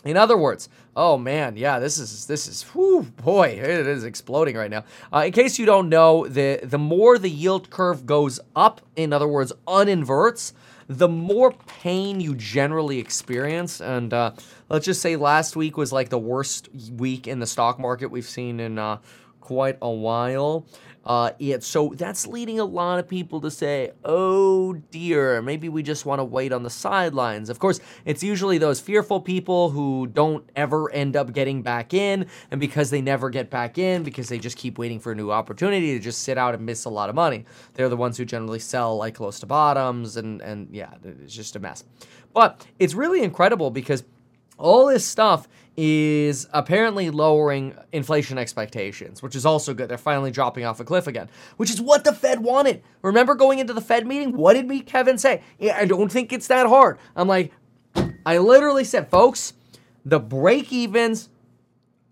In 0.08 0.16
other 0.16 0.38
words, 0.38 0.70
oh 0.96 1.18
man, 1.18 1.58
yeah, 1.58 1.78
this 1.78 1.98
is 1.98 2.24
this 2.24 2.48
is 2.48 2.64
whoo 2.74 3.02
boy, 3.02 3.60
it 3.62 3.86
is 3.86 4.04
exploding 4.04 4.56
right 4.56 4.70
now. 4.70 4.84
Uh, 5.12 5.24
in 5.26 5.32
case 5.32 5.58
you 5.58 5.66
don't 5.66 5.90
know, 5.90 6.26
the 6.26 6.60
the 6.62 6.78
more 6.78 7.18
the 7.18 7.28
yield 7.28 7.68
curve 7.68 8.06
goes 8.06 8.40
up, 8.56 8.80
in 8.96 9.12
other 9.12 9.28
words, 9.28 9.52
uninverts, 9.66 10.54
the 10.88 11.08
more 11.08 11.52
pain 11.82 12.20
you 12.20 12.34
generally 12.34 12.98
experience. 12.98 13.82
And 13.82 14.14
uh, 14.14 14.32
let's 14.70 14.86
just 14.86 15.02
say 15.02 15.14
last 15.16 15.56
week 15.56 15.76
was 15.76 15.92
like 15.92 16.08
the 16.08 16.18
worst 16.18 16.70
week 16.96 17.28
in 17.28 17.38
the 17.38 17.46
stock 17.46 17.78
market 17.78 18.10
we've 18.10 18.24
seen 18.24 18.60
in 18.60 18.78
uh, 18.78 19.00
quite 19.42 19.76
a 19.82 19.90
while. 19.90 20.64
Uh, 21.08 21.30
so 21.60 21.94
that's 21.96 22.26
leading 22.26 22.60
a 22.60 22.64
lot 22.66 22.98
of 22.98 23.08
people 23.08 23.40
to 23.40 23.50
say, 23.50 23.92
oh 24.04 24.74
dear, 24.90 25.40
maybe 25.40 25.70
we 25.70 25.82
just 25.82 26.04
want 26.04 26.18
to 26.18 26.24
wait 26.24 26.52
on 26.52 26.62
the 26.62 26.70
sidelines. 26.70 27.48
Of 27.48 27.58
course, 27.58 27.80
it's 28.04 28.22
usually 28.22 28.58
those 28.58 28.78
fearful 28.78 29.18
people 29.22 29.70
who 29.70 30.06
don't 30.06 30.46
ever 30.54 30.92
end 30.92 31.16
up 31.16 31.32
getting 31.32 31.62
back 31.62 31.94
in. 31.94 32.26
And 32.50 32.60
because 32.60 32.90
they 32.90 33.00
never 33.00 33.30
get 33.30 33.48
back 33.48 33.78
in, 33.78 34.02
because 34.02 34.28
they 34.28 34.38
just 34.38 34.58
keep 34.58 34.76
waiting 34.76 35.00
for 35.00 35.12
a 35.12 35.14
new 35.14 35.30
opportunity 35.30 35.94
to 35.94 35.98
just 35.98 36.22
sit 36.24 36.36
out 36.36 36.54
and 36.54 36.66
miss 36.66 36.84
a 36.84 36.90
lot 36.90 37.08
of 37.08 37.14
money, 37.14 37.46
they're 37.72 37.88
the 37.88 37.96
ones 37.96 38.18
who 38.18 38.26
generally 38.26 38.58
sell 38.58 38.98
like 38.98 39.14
close 39.14 39.40
to 39.40 39.46
bottoms. 39.46 40.18
And, 40.18 40.42
and 40.42 40.68
yeah, 40.70 40.92
it's 41.02 41.34
just 41.34 41.56
a 41.56 41.58
mess. 41.58 41.84
But 42.34 42.66
it's 42.78 42.92
really 42.92 43.22
incredible 43.22 43.70
because 43.70 44.04
all 44.58 44.86
this 44.86 45.06
stuff 45.06 45.48
is 45.80 46.48
apparently 46.52 47.08
lowering 47.08 47.72
inflation 47.92 48.36
expectations, 48.36 49.22
which 49.22 49.36
is 49.36 49.46
also 49.46 49.72
good. 49.72 49.88
They're 49.88 49.96
finally 49.96 50.32
dropping 50.32 50.64
off 50.64 50.80
a 50.80 50.84
cliff 50.84 51.06
again, 51.06 51.28
which 51.56 51.70
is 51.70 51.80
what 51.80 52.02
the 52.02 52.12
Fed 52.12 52.40
wanted. 52.40 52.82
Remember 53.00 53.36
going 53.36 53.60
into 53.60 53.72
the 53.72 53.80
Fed 53.80 54.04
meeting? 54.04 54.36
What 54.36 54.54
did 54.54 54.66
me 54.66 54.80
Kevin 54.80 55.18
say? 55.18 55.40
I 55.72 55.84
don't 55.84 56.10
think 56.10 56.32
it's 56.32 56.48
that 56.48 56.66
hard. 56.66 56.98
I'm 57.14 57.28
like, 57.28 57.52
I 58.26 58.38
literally 58.38 58.82
said, 58.82 59.08
folks, 59.08 59.52
the 60.04 60.18
break 60.18 60.72
evens 60.72 61.28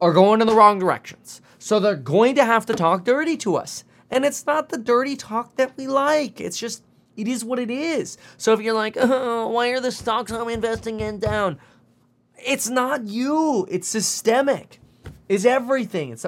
are 0.01 0.13
going 0.13 0.41
in 0.41 0.47
the 0.47 0.55
wrong 0.55 0.79
directions. 0.79 1.41
So 1.59 1.81
they're 1.81 1.97
going 1.97 2.37
to 2.37 2.45
have 2.45 2.67
to 2.67 2.75
talk 2.75 3.03
dirty 3.03 3.37
to 3.39 3.57
us. 3.57 3.83
And 4.13 4.25
it's 4.25 4.47
not 4.47 4.69
the 4.69 4.79
dirty 4.79 5.17
talk 5.17 5.57
that 5.57 5.77
we 5.77 5.89
like. 5.89 6.41
It's 6.41 6.57
just, 6.57 6.85
it 7.17 7.27
is 7.27 7.45
what 7.45 7.59
it 7.59 7.73
is. 7.73 8.17
So 8.37 8.53
if 8.53 8.61
you're 8.61 8.75
like, 8.75 8.97
oh, 8.97 9.49
why 9.53 9.71
are 9.71 9.81
the 9.81 9.91
stocks 9.91 10.31
I'm 10.31 10.49
investing 10.49 11.01
in 11.01 11.19
down? 11.19 11.59
It's 12.47 12.69
not 12.69 13.07
you. 13.07 13.67
It's 13.69 13.89
systemic. 13.89 14.81
It's 15.29 15.45
everything. 15.45 16.11
It's 16.11 16.25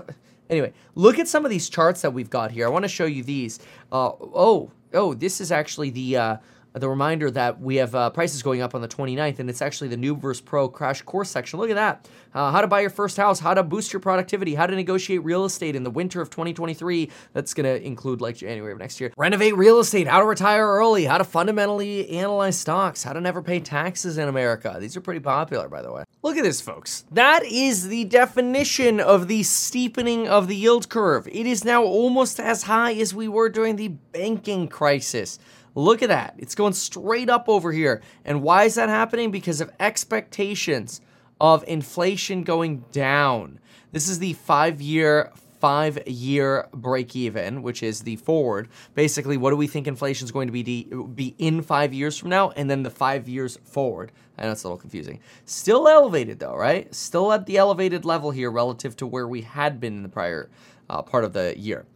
anyway. 0.51 0.73
Look 0.95 1.19
at 1.19 1.29
some 1.29 1.45
of 1.45 1.51
these 1.51 1.69
charts 1.69 2.03
that 2.03 2.13
we've 2.13 2.29
got 2.29 2.51
here. 2.51 2.67
I 2.67 2.71
want 2.71 2.85
to 2.85 2.89
show 2.89 3.07
you 3.07 3.23
these. 3.23 3.61
Uh, 3.93 4.11
oh, 4.21 4.73
oh, 4.93 5.15
this 5.15 5.41
is 5.41 5.53
actually 5.53 5.91
the 5.91 6.17
uh, 6.17 6.37
the 6.79 6.89
reminder 6.89 7.31
that 7.31 7.61
we 7.61 7.77
have 7.77 7.95
uh, 7.95 8.11
prices 8.11 8.43
going 8.43 8.63
up 8.63 8.75
on 8.75 8.81
the 8.81 8.89
29th, 8.89 9.39
and 9.39 9.51
it's 9.51 9.63
actually 9.63 9.89
the 9.89 10.15
vs. 10.15 10.41
Pro 10.41 10.69
crash 10.69 11.03
course 11.03 11.31
section. 11.31 11.59
Look 11.59 11.71
at 11.71 11.77
that. 11.77 12.09
Uh, 12.35 12.51
how 12.53 12.61
to 12.61 12.67
buy 12.67 12.81
your 12.81 12.91
first 12.91 13.17
house, 13.17 13.41
how 13.41 13.55
to 13.55 13.63
boost 13.63 13.93
your 13.93 14.01
productivity, 14.01 14.55
how 14.55 14.67
to 14.67 14.75
negotiate 14.75 15.25
real 15.25 15.45
estate 15.45 15.75
in 15.75 15.83
the 15.83 15.91
winter 15.91 16.21
of 16.21 16.31
2023. 16.31 17.11
That's 17.33 17.55
going 17.55 17.65
to 17.65 17.85
include 17.85 18.21
like 18.21 18.37
January 18.37 18.73
of 18.73 18.79
next 18.79 19.01
year. 19.01 19.13
Renovate 19.17 19.57
real 19.57 19.81
estate, 19.81 20.07
how 20.07 20.21
to 20.21 20.27
retire 20.27 20.67
early, 20.67 21.05
how 21.05 21.19
to 21.19 21.25
fundamentally 21.25 22.09
analyze 22.11 22.59
stocks, 22.59 23.03
how 23.03 23.13
to 23.13 23.21
never 23.21 23.43
pay 23.43 23.61
taxes 23.61 24.19
in 24.19 24.29
America. 24.29 24.77
These 24.79 24.97
are 24.97 25.01
pretty 25.01 25.21
popular, 25.21 25.69
by 25.69 25.83
the 25.83 25.93
way. 25.93 26.05
Look 26.23 26.37
at 26.37 26.45
this, 26.45 26.61
folks. 26.61 27.05
That 27.11 27.45
is 27.45 27.89
the 27.89 28.05
definition 28.05 29.01
of 29.01 29.29
the 29.29 29.43
steepening 29.43 30.29
of 30.29 30.49
the 30.49 30.57
yield 30.57 30.89
curve. 30.89 31.29
It 31.29 31.47
is 31.47 31.65
now 31.65 31.83
almost 31.83 32.39
as 32.39 32.65
high 32.65 32.93
as 32.95 33.15
we 33.15 33.29
were 33.29 33.49
during 33.49 33.77
the 33.77 33.89
banking 33.89 34.69
crisis. 34.69 35.39
Look 35.75 36.03
at 36.03 36.09
that. 36.09 36.35
It's 36.39 36.55
going 36.55 36.73
straight 36.73 37.31
up 37.31 37.49
over 37.49 37.73
here. 37.73 38.03
And 38.25 38.43
why 38.43 38.65
is 38.65 38.75
that 38.77 38.89
happening? 38.89 39.31
Because 39.31 39.61
of 39.61 39.71
expectations 39.81 41.01
of 41.41 41.65
inflation 41.67 42.43
going 42.43 42.85
down. 42.93 43.61
This 43.93 44.09
is 44.09 44.19
the 44.19 44.33
five 44.35 44.81
year 44.81 45.33
five 45.61 46.07
year 46.07 46.69
break 46.73 47.17
even, 47.17 47.63
which 47.63 47.83
is 47.83 48.03
the 48.03 48.17
forward. 48.17 48.69
Basically, 48.95 49.37
what 49.37 49.51
do 49.51 49.57
we 49.57 49.67
think 49.67 49.87
inflation 49.87 50.25
is 50.25 50.31
going 50.31 50.49
to 50.49 50.53
be, 50.53 50.85
be 51.15 51.35
in 51.39 51.63
five 51.63 51.93
years 51.93 52.17
from 52.17 52.31
now? 52.31 52.51
And 52.51 52.71
then 52.71 52.83
the 52.83 52.91
five 52.91 53.29
years 53.29 53.59
forward. 53.65 54.13
I 54.37 54.45
know 54.45 54.53
it's 54.53 54.63
a 54.63 54.69
little 54.69 54.79
confusing. 54.79 55.21
Still 55.45 55.89
elevated 55.89 56.39
though, 56.39 56.55
right? 56.55 56.93
Still 56.95 57.33
at 57.33 57.47
the 57.47 57.57
elevated 57.57 58.05
level 58.05 58.31
here 58.31 58.51
relative 58.51 58.97
to 58.97 59.07
where 59.07 59.27
we 59.27 59.43
had 59.43 59.81
been 59.81 59.97
in 59.97 60.03
the 60.03 60.09
prior 60.09 60.49
uh, 60.89 61.03
part 61.03 61.25
of 61.25 61.33
the 61.33 61.59
year. 61.59 61.87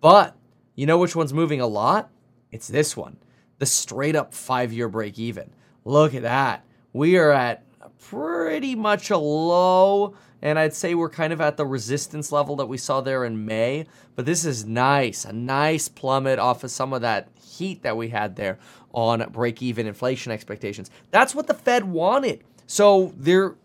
But 0.00 0.36
you 0.74 0.86
know 0.86 0.98
which 0.98 1.14
one's 1.14 1.32
moving 1.32 1.60
a 1.60 1.66
lot? 1.66 2.10
It's 2.52 2.68
this 2.68 2.96
one, 2.96 3.16
the 3.58 3.66
straight 3.66 4.14
up 4.14 4.34
five 4.34 4.72
year 4.72 4.88
break 4.88 5.18
even. 5.18 5.50
Look 5.84 6.14
at 6.14 6.22
that. 6.22 6.64
We 6.92 7.16
are 7.16 7.32
at 7.32 7.64
pretty 7.98 8.74
much 8.74 9.10
a 9.10 9.16
low, 9.16 10.14
and 10.42 10.58
I'd 10.58 10.74
say 10.74 10.94
we're 10.94 11.08
kind 11.08 11.32
of 11.32 11.40
at 11.40 11.56
the 11.56 11.66
resistance 11.66 12.30
level 12.30 12.56
that 12.56 12.66
we 12.66 12.76
saw 12.76 13.00
there 13.00 13.24
in 13.24 13.44
May. 13.46 13.86
But 14.14 14.26
this 14.26 14.44
is 14.44 14.64
nice, 14.64 15.24
a 15.24 15.32
nice 15.32 15.88
plummet 15.88 16.38
off 16.38 16.62
of 16.64 16.70
some 16.70 16.92
of 16.92 17.00
that 17.00 17.28
heat 17.40 17.82
that 17.82 17.96
we 17.96 18.08
had 18.08 18.36
there 18.36 18.58
on 18.92 19.26
break 19.30 19.62
even 19.62 19.86
inflation 19.86 20.32
expectations. 20.32 20.90
That's 21.10 21.34
what 21.34 21.46
the 21.46 21.54
Fed 21.54 21.84
wanted. 21.84 22.44
So 22.66 23.12
they're 23.16 23.56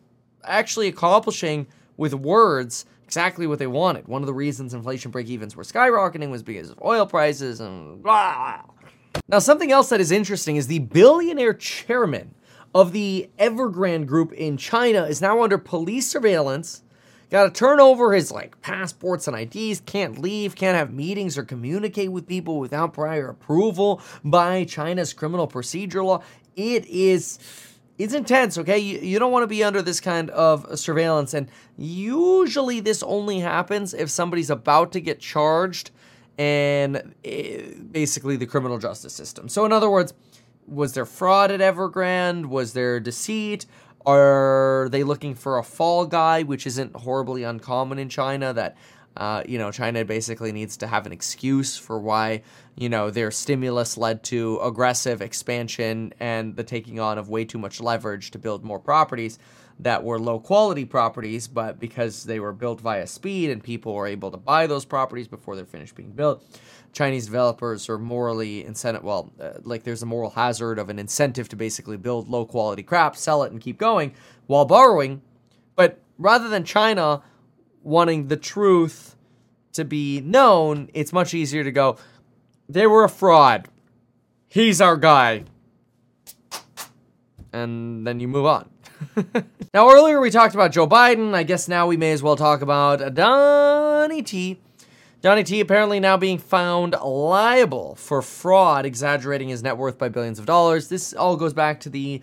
actually 0.43 0.87
accomplishing 0.87 1.67
with 1.97 2.13
words 2.13 2.85
exactly 3.03 3.47
what 3.47 3.59
they 3.59 3.67
wanted. 3.67 4.07
One 4.07 4.21
of 4.21 4.27
the 4.27 4.33
reasons 4.33 4.73
inflation 4.73 5.11
break 5.11 5.27
evens 5.27 5.55
were 5.55 5.63
skyrocketing 5.63 6.29
was 6.29 6.43
because 6.43 6.69
of 6.69 6.81
oil 6.83 7.05
prices 7.05 7.59
and 7.59 8.03
blah. 8.03 8.61
Now, 9.27 9.39
something 9.39 9.71
else 9.71 9.89
that 9.89 10.01
is 10.01 10.11
interesting 10.11 10.55
is 10.55 10.67
the 10.67 10.79
billionaire 10.79 11.53
chairman 11.53 12.33
of 12.73 12.91
the 12.91 13.29
Evergrande 13.39 14.05
Group 14.05 14.31
in 14.33 14.57
China 14.57 15.03
is 15.03 15.21
now 15.21 15.41
under 15.41 15.57
police 15.57 16.07
surveillance. 16.07 16.83
Got 17.29 17.43
to 17.45 17.49
turn 17.51 17.79
over 17.79 18.13
his 18.13 18.31
like 18.31 18.61
passports 18.61 19.27
and 19.27 19.37
IDs. 19.37 19.81
Can't 19.81 20.19
leave. 20.19 20.55
Can't 20.55 20.77
have 20.77 20.93
meetings 20.93 21.37
or 21.37 21.43
communicate 21.43 22.11
with 22.11 22.27
people 22.27 22.59
without 22.59 22.93
prior 22.93 23.29
approval 23.29 24.01
by 24.23 24.63
China's 24.63 25.11
criminal 25.11 25.47
procedure 25.47 26.03
law. 26.03 26.23
It 26.55 26.85
is 26.85 27.39
it's 27.97 28.13
intense, 28.13 28.57
okay? 28.59 28.77
You, 28.77 28.99
you 28.99 29.19
don't 29.19 29.31
want 29.31 29.43
to 29.43 29.47
be 29.47 29.63
under 29.63 29.81
this 29.81 29.99
kind 29.99 30.29
of 30.29 30.77
surveillance. 30.77 31.33
And 31.33 31.49
usually 31.77 32.79
this 32.79 33.01
only 33.01 33.39
happens 33.39 33.93
if 33.93 34.09
somebody's 34.09 34.51
about 34.51 34.91
to 34.91 35.01
get 35.01 35.19
charged 35.19 35.89
and 36.37 37.15
basically 37.91 38.35
the 38.35 38.45
criminal 38.45 38.77
justice 38.77 39.13
system. 39.13 39.49
So, 39.49 39.65
in 39.65 39.71
other 39.71 39.89
words, 39.89 40.13
was 40.67 40.93
there 40.93 41.05
fraud 41.05 41.51
at 41.51 41.59
Evergrande? 41.59 42.47
Was 42.47 42.73
there 42.73 42.99
deceit? 42.99 43.65
Are 44.05 44.87
they 44.91 45.03
looking 45.03 45.35
for 45.35 45.57
a 45.57 45.63
fall 45.63 46.05
guy, 46.05 46.43
which 46.43 46.67
isn't 46.67 46.95
horribly 46.95 47.43
uncommon 47.43 47.99
in 47.99 48.09
China? 48.09 48.53
That 48.53 48.77
uh, 49.17 49.41
you 49.47 49.57
know, 49.57 49.71
China 49.71 50.05
basically 50.05 50.51
needs 50.51 50.77
to 50.77 50.85
have 50.85 51.07
an 51.07 51.11
excuse 51.11 51.75
for 51.75 51.97
why, 51.97 52.43
you 52.75 52.87
know, 52.87 53.09
their 53.09 53.31
stimulus 53.31 53.97
led 53.97 54.23
to 54.23 54.59
aggressive 54.61 55.23
expansion 55.23 56.13
and 56.19 56.55
the 56.55 56.63
taking 56.63 56.99
on 56.99 57.17
of 57.17 57.27
way 57.27 57.43
too 57.43 57.57
much 57.57 57.81
leverage 57.81 58.29
to 58.29 58.37
build 58.37 58.63
more 58.63 58.79
properties 58.79 59.39
that 59.79 60.03
were 60.03 60.19
low 60.19 60.39
quality 60.39 60.85
properties, 60.85 61.47
but 61.47 61.79
because 61.79 62.23
they 62.23 62.39
were 62.39 62.53
built 62.53 62.81
via 62.81 63.05
speed 63.05 63.49
and 63.51 63.63
people 63.63 63.93
were 63.93 64.07
able 64.07 64.31
to 64.31 64.37
buy 64.37 64.65
those 64.67 64.85
properties 64.85 65.27
before 65.27 65.55
they're 65.55 65.65
finished 65.65 65.95
being 65.95 66.11
built, 66.11 66.43
Chinese 66.93 67.25
developers 67.25 67.89
are 67.89 67.99
morally 67.99 68.65
incentive. 68.65 69.03
Well, 69.03 69.31
uh, 69.39 69.53
like 69.63 69.83
there's 69.83 70.01
a 70.01 70.07
moral 70.07 70.31
hazard 70.31 70.79
of 70.79 70.89
an 70.89 70.97
incentive 70.97 71.47
to 71.49 71.55
basically 71.55 71.97
build 71.97 72.27
low 72.27 72.45
quality 72.45 72.81
crap, 72.81 73.15
sell 73.15 73.43
it, 73.43 73.51
and 73.51 73.61
keep 73.61 73.77
going 73.77 74.13
while 74.47 74.65
borrowing. 74.65 75.21
But 75.75 75.99
rather 76.17 76.49
than 76.49 76.63
China 76.63 77.21
wanting 77.83 78.29
the 78.29 78.37
truth 78.37 79.15
to 79.73 79.85
be 79.85 80.21
known, 80.21 80.89
it's 80.95 81.13
much 81.13 81.35
easier 81.35 81.63
to 81.63 81.71
go, 81.71 81.97
they 82.67 82.87
were 82.87 83.03
a 83.03 83.09
fraud. 83.09 83.67
He's 84.47 84.81
our 84.81 84.97
guy. 84.97 85.43
And 87.53 88.05
then 88.07 88.19
you 88.19 88.27
move 88.27 88.45
on. 88.45 88.69
now, 89.73 89.89
earlier 89.89 90.19
we 90.19 90.29
talked 90.29 90.55
about 90.55 90.71
Joe 90.71 90.87
Biden. 90.87 91.33
I 91.33 91.43
guess 91.43 91.67
now 91.67 91.87
we 91.87 91.97
may 91.97 92.11
as 92.11 92.23
well 92.23 92.35
talk 92.35 92.61
about 92.61 93.13
Donnie 93.13 94.23
T. 94.23 94.59
Donnie 95.21 95.43
T 95.43 95.59
apparently 95.59 95.99
now 95.99 96.15
being 96.15 96.37
found 96.37 96.93
liable 96.93 97.95
for 97.95 98.21
fraud, 98.21 98.85
exaggerating 98.85 99.49
his 99.49 99.63
net 99.63 99.77
worth 99.77 99.97
by 99.97 100.09
billions 100.09 100.39
of 100.39 100.45
dollars. 100.45 100.89
This 100.89 101.13
all 101.13 101.35
goes 101.35 101.53
back 101.53 101.79
to 101.81 101.89
the 101.89 102.21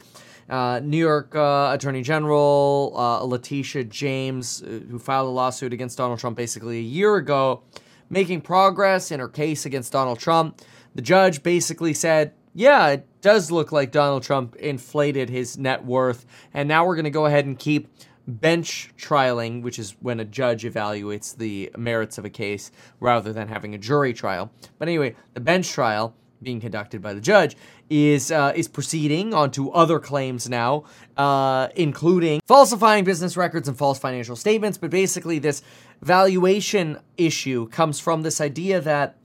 uh, 0.48 0.80
New 0.82 0.98
York 0.98 1.34
uh, 1.34 1.70
Attorney 1.72 2.02
General 2.02 2.92
uh, 2.96 3.24
Letitia 3.24 3.84
James, 3.84 4.62
uh, 4.62 4.80
who 4.90 4.98
filed 4.98 5.26
a 5.26 5.30
lawsuit 5.30 5.72
against 5.72 5.98
Donald 5.98 6.18
Trump 6.18 6.36
basically 6.36 6.78
a 6.78 6.82
year 6.82 7.16
ago, 7.16 7.62
making 8.10 8.40
progress 8.42 9.10
in 9.10 9.20
her 9.20 9.28
case 9.28 9.66
against 9.66 9.92
Donald 9.92 10.18
Trump. 10.18 10.60
The 10.94 11.02
judge 11.02 11.42
basically 11.42 11.94
said, 11.94 12.32
Yeah, 12.56 12.88
it 12.90 13.06
does 13.20 13.50
look 13.50 13.72
like 13.72 13.90
Donald 13.90 14.22
Trump 14.22 14.54
inflated 14.56 15.28
his 15.28 15.58
net 15.58 15.84
worth, 15.84 16.24
and 16.54 16.68
now 16.68 16.86
we're 16.86 16.94
going 16.94 17.04
to 17.04 17.10
go 17.10 17.26
ahead 17.26 17.46
and 17.46 17.58
keep 17.58 17.88
bench 18.28 18.92
trialing, 18.96 19.60
which 19.62 19.78
is 19.78 19.96
when 20.00 20.20
a 20.20 20.24
judge 20.24 20.62
evaluates 20.62 21.36
the 21.36 21.70
merits 21.76 22.16
of 22.16 22.24
a 22.24 22.30
case 22.30 22.70
rather 23.00 23.32
than 23.32 23.48
having 23.48 23.74
a 23.74 23.78
jury 23.78 24.12
trial. 24.12 24.52
But 24.78 24.86
anyway, 24.86 25.16
the 25.34 25.40
bench 25.40 25.68
trial 25.68 26.14
being 26.42 26.60
conducted 26.60 27.02
by 27.02 27.12
the 27.12 27.20
judge 27.20 27.56
is 27.90 28.30
uh, 28.30 28.52
is 28.54 28.68
proceeding 28.68 29.34
on 29.34 29.50
to 29.50 29.72
other 29.72 29.98
claims 29.98 30.48
now, 30.48 30.84
uh, 31.16 31.68
including 31.74 32.40
falsifying 32.46 33.02
business 33.04 33.36
records 33.36 33.66
and 33.66 33.76
false 33.76 33.98
financial 33.98 34.36
statements. 34.36 34.78
But 34.78 34.90
basically, 34.90 35.40
this 35.40 35.62
valuation 36.02 37.00
issue 37.16 37.68
comes 37.68 37.98
from 37.98 38.22
this 38.22 38.40
idea 38.40 38.80
that, 38.80 39.16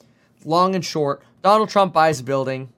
long 0.44 0.74
and 0.76 0.84
short, 0.84 1.22
Donald 1.42 1.70
Trump 1.70 1.94
buys 1.94 2.20
a 2.20 2.24
building, 2.24 2.70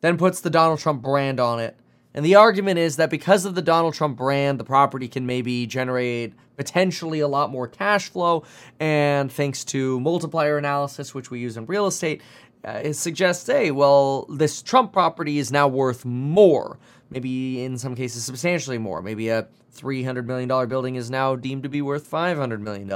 then 0.00 0.16
puts 0.16 0.40
the 0.40 0.50
Donald 0.50 0.78
Trump 0.78 1.02
brand 1.02 1.40
on 1.40 1.60
it. 1.60 1.76
And 2.14 2.24
the 2.24 2.34
argument 2.34 2.78
is 2.78 2.96
that 2.96 3.10
because 3.10 3.44
of 3.44 3.54
the 3.54 3.62
Donald 3.62 3.94
Trump 3.94 4.16
brand, 4.16 4.58
the 4.58 4.64
property 4.64 5.08
can 5.08 5.26
maybe 5.26 5.66
generate 5.66 6.34
potentially 6.56 7.20
a 7.20 7.28
lot 7.28 7.50
more 7.50 7.68
cash 7.68 8.08
flow. 8.08 8.44
And 8.80 9.30
thanks 9.30 9.64
to 9.66 10.00
multiplier 10.00 10.58
analysis, 10.58 11.14
which 11.14 11.30
we 11.30 11.38
use 11.38 11.56
in 11.56 11.66
real 11.66 11.86
estate, 11.86 12.22
uh, 12.64 12.80
it 12.82 12.94
suggests, 12.94 13.46
hey, 13.46 13.70
well, 13.70 14.26
this 14.26 14.62
Trump 14.62 14.92
property 14.92 15.38
is 15.38 15.52
now 15.52 15.68
worth 15.68 16.04
more. 16.04 16.78
Maybe 17.10 17.62
in 17.62 17.78
some 17.78 17.94
cases, 17.94 18.24
substantially 18.24 18.78
more. 18.78 19.00
Maybe 19.00 19.28
a 19.28 19.46
$300 19.72 20.24
million 20.24 20.68
building 20.68 20.96
is 20.96 21.10
now 21.10 21.36
deemed 21.36 21.62
to 21.62 21.68
be 21.68 21.82
worth 21.82 22.10
$500 22.10 22.60
million. 22.60 22.90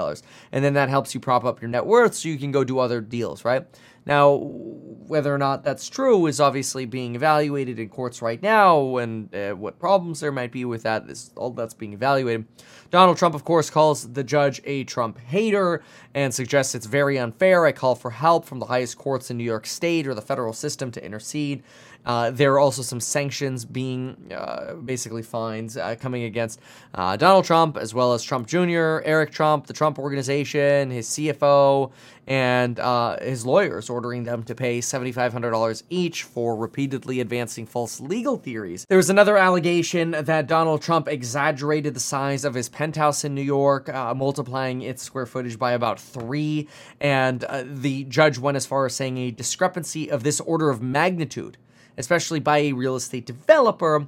And 0.52 0.64
then 0.64 0.74
that 0.74 0.88
helps 0.88 1.14
you 1.14 1.20
prop 1.20 1.44
up 1.44 1.60
your 1.60 1.68
net 1.68 1.86
worth 1.86 2.14
so 2.14 2.28
you 2.28 2.38
can 2.38 2.52
go 2.52 2.64
do 2.64 2.78
other 2.78 3.00
deals, 3.00 3.44
right? 3.44 3.66
Now, 4.04 4.34
whether 4.34 5.32
or 5.32 5.38
not 5.38 5.62
that's 5.62 5.88
true 5.88 6.26
is 6.26 6.40
obviously 6.40 6.86
being 6.86 7.14
evaluated 7.14 7.78
in 7.78 7.88
courts 7.88 8.20
right 8.20 8.42
now, 8.42 8.96
and 8.96 9.32
uh, 9.32 9.52
what 9.52 9.78
problems 9.78 10.20
there 10.20 10.32
might 10.32 10.50
be 10.50 10.64
with 10.64 10.82
that 10.82 11.08
is 11.08 11.30
all 11.36 11.50
that's 11.50 11.74
being 11.74 11.92
evaluated. 11.92 12.46
Donald 12.90 13.16
Trump, 13.16 13.34
of 13.34 13.44
course, 13.44 13.70
calls 13.70 14.12
the 14.12 14.24
judge 14.24 14.60
a 14.64 14.84
Trump 14.84 15.18
hater 15.18 15.82
and 16.14 16.34
suggests 16.34 16.74
it's 16.74 16.86
very 16.86 17.16
unfair. 17.16 17.64
I 17.64 17.72
call 17.72 17.94
for 17.94 18.10
help 18.10 18.44
from 18.44 18.58
the 18.58 18.66
highest 18.66 18.98
courts 18.98 19.30
in 19.30 19.36
New 19.36 19.44
York 19.44 19.66
State 19.66 20.08
or 20.08 20.14
the 20.14 20.22
federal 20.22 20.52
system 20.52 20.90
to 20.92 21.04
intercede. 21.04 21.62
Uh, 22.04 22.30
there 22.32 22.52
are 22.54 22.58
also 22.58 22.82
some 22.82 23.00
sanctions 23.00 23.64
being 23.64 24.32
uh, 24.36 24.74
basically 24.74 25.22
fines 25.22 25.76
uh, 25.76 25.94
coming 26.00 26.24
against 26.24 26.60
uh, 26.94 27.16
Donald 27.16 27.44
Trump 27.44 27.76
as 27.76 27.94
well 27.94 28.12
as 28.12 28.22
Trump 28.22 28.46
Jr., 28.46 29.00
Eric 29.04 29.30
Trump, 29.30 29.66
the 29.66 29.72
Trump 29.72 29.98
Organization, 29.98 30.90
his 30.90 31.08
CFO, 31.08 31.90
and 32.26 32.78
uh, 32.78 33.18
his 33.20 33.44
lawyers, 33.44 33.90
ordering 33.90 34.24
them 34.24 34.42
to 34.44 34.54
pay 34.54 34.78
$7,500 34.78 35.82
each 35.90 36.22
for 36.22 36.54
repeatedly 36.54 37.20
advancing 37.20 37.66
false 37.66 38.00
legal 38.00 38.36
theories. 38.36 38.86
There 38.88 38.96
was 38.96 39.10
another 39.10 39.36
allegation 39.36 40.12
that 40.12 40.46
Donald 40.46 40.82
Trump 40.82 41.08
exaggerated 41.08 41.94
the 41.94 42.00
size 42.00 42.44
of 42.44 42.54
his 42.54 42.68
penthouse 42.68 43.24
in 43.24 43.34
New 43.34 43.42
York, 43.42 43.88
uh, 43.88 44.14
multiplying 44.14 44.82
its 44.82 45.02
square 45.02 45.26
footage 45.26 45.58
by 45.58 45.72
about 45.72 45.98
three, 45.98 46.68
and 47.00 47.44
the 47.64 48.04
judge 48.04 48.38
went 48.38 48.56
as 48.56 48.66
far 48.66 48.86
as 48.86 48.94
saying 48.94 49.18
a 49.18 49.30
discrepancy 49.30 50.10
of 50.10 50.22
this 50.22 50.40
order 50.40 50.70
of 50.70 50.82
magnitude 50.82 51.56
especially 51.98 52.40
by 52.40 52.58
a 52.58 52.72
real 52.72 52.96
estate 52.96 53.26
developer, 53.26 54.06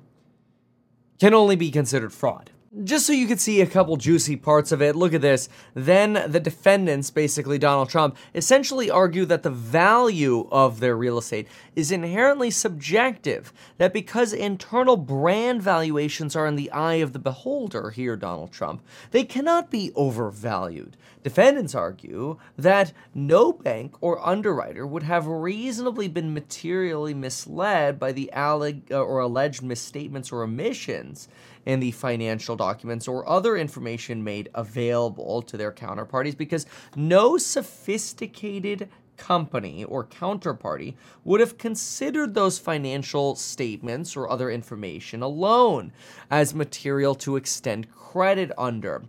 can 1.18 1.34
only 1.34 1.56
be 1.56 1.70
considered 1.70 2.12
fraud. 2.12 2.50
Just 2.82 3.06
so 3.06 3.12
you 3.12 3.28
can 3.28 3.38
see 3.38 3.60
a 3.60 3.66
couple 3.66 3.96
juicy 3.96 4.34
parts 4.34 4.72
of 4.72 4.82
it, 4.82 4.96
look 4.96 5.14
at 5.14 5.20
this. 5.20 5.48
Then 5.74 6.24
the 6.26 6.40
defendants, 6.40 7.08
basically 7.08 7.56
Donald 7.56 7.88
Trump, 7.88 8.16
essentially 8.34 8.90
argue 8.90 9.24
that 9.26 9.44
the 9.44 9.50
value 9.50 10.48
of 10.50 10.80
their 10.80 10.96
real 10.96 11.18
estate 11.18 11.46
is 11.76 11.92
inherently 11.92 12.50
subjective. 12.50 13.52
That 13.78 13.92
because 13.92 14.32
internal 14.32 14.96
brand 14.96 15.62
valuations 15.62 16.34
are 16.34 16.48
in 16.48 16.56
the 16.56 16.70
eye 16.72 16.94
of 16.94 17.12
the 17.12 17.20
beholder, 17.20 17.90
here, 17.90 18.16
Donald 18.16 18.50
Trump, 18.50 18.82
they 19.12 19.22
cannot 19.22 19.70
be 19.70 19.92
overvalued. 19.94 20.96
Defendants 21.22 21.76
argue 21.76 22.38
that 22.58 22.92
no 23.14 23.52
bank 23.52 23.94
or 24.00 24.26
underwriter 24.26 24.84
would 24.84 25.04
have 25.04 25.26
reasonably 25.26 26.08
been 26.08 26.34
materially 26.34 27.14
misled 27.14 28.00
by 28.00 28.10
the 28.10 28.30
alleg- 28.34 28.90
uh, 28.90 29.00
or 29.00 29.20
alleged 29.20 29.62
misstatements 29.62 30.32
or 30.32 30.42
omissions 30.42 31.28
in 31.66 31.80
the 31.80 31.90
financial 31.90 32.56
documents 32.56 33.08
or 33.08 33.28
other 33.28 33.56
information 33.56 34.22
made 34.22 34.48
available 34.54 35.42
to 35.42 35.56
their 35.56 35.72
counterparties 35.72 36.36
because 36.36 36.66
no 36.96 37.38
sophisticated 37.38 38.88
company 39.16 39.84
or 39.84 40.04
counterparty 40.04 40.94
would 41.24 41.40
have 41.40 41.56
considered 41.56 42.34
those 42.34 42.58
financial 42.58 43.34
statements 43.36 44.16
or 44.16 44.28
other 44.28 44.50
information 44.50 45.22
alone 45.22 45.92
as 46.30 46.54
material 46.54 47.14
to 47.14 47.36
extend 47.36 47.90
credit 47.92 48.50
under. 48.58 49.02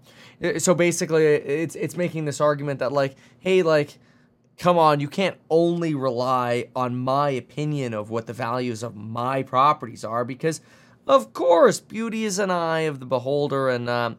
So 0.57 0.75
basically 0.75 1.25
it's 1.25 1.75
it's 1.75 1.97
making 1.97 2.25
this 2.25 2.39
argument 2.39 2.79
that 2.79 2.91
like 2.91 3.15
hey 3.39 3.63
like 3.63 3.97
come 4.57 4.77
on, 4.77 4.99
you 4.99 5.07
can't 5.07 5.37
only 5.49 5.93
rely 5.93 6.67
on 6.75 6.95
my 6.95 7.29
opinion 7.29 7.93
of 7.93 8.09
what 8.09 8.25
the 8.25 8.33
values 8.33 8.83
of 8.83 8.95
my 8.95 9.43
properties 9.43 10.03
are 10.03 10.23
because 10.23 10.61
of 11.07 11.33
course, 11.33 11.79
beauty 11.79 12.25
is 12.25 12.39
an 12.39 12.51
eye 12.51 12.81
of 12.81 12.99
the 12.99 13.05
beholder, 13.05 13.69
and 13.69 13.89
uh, 13.89 14.15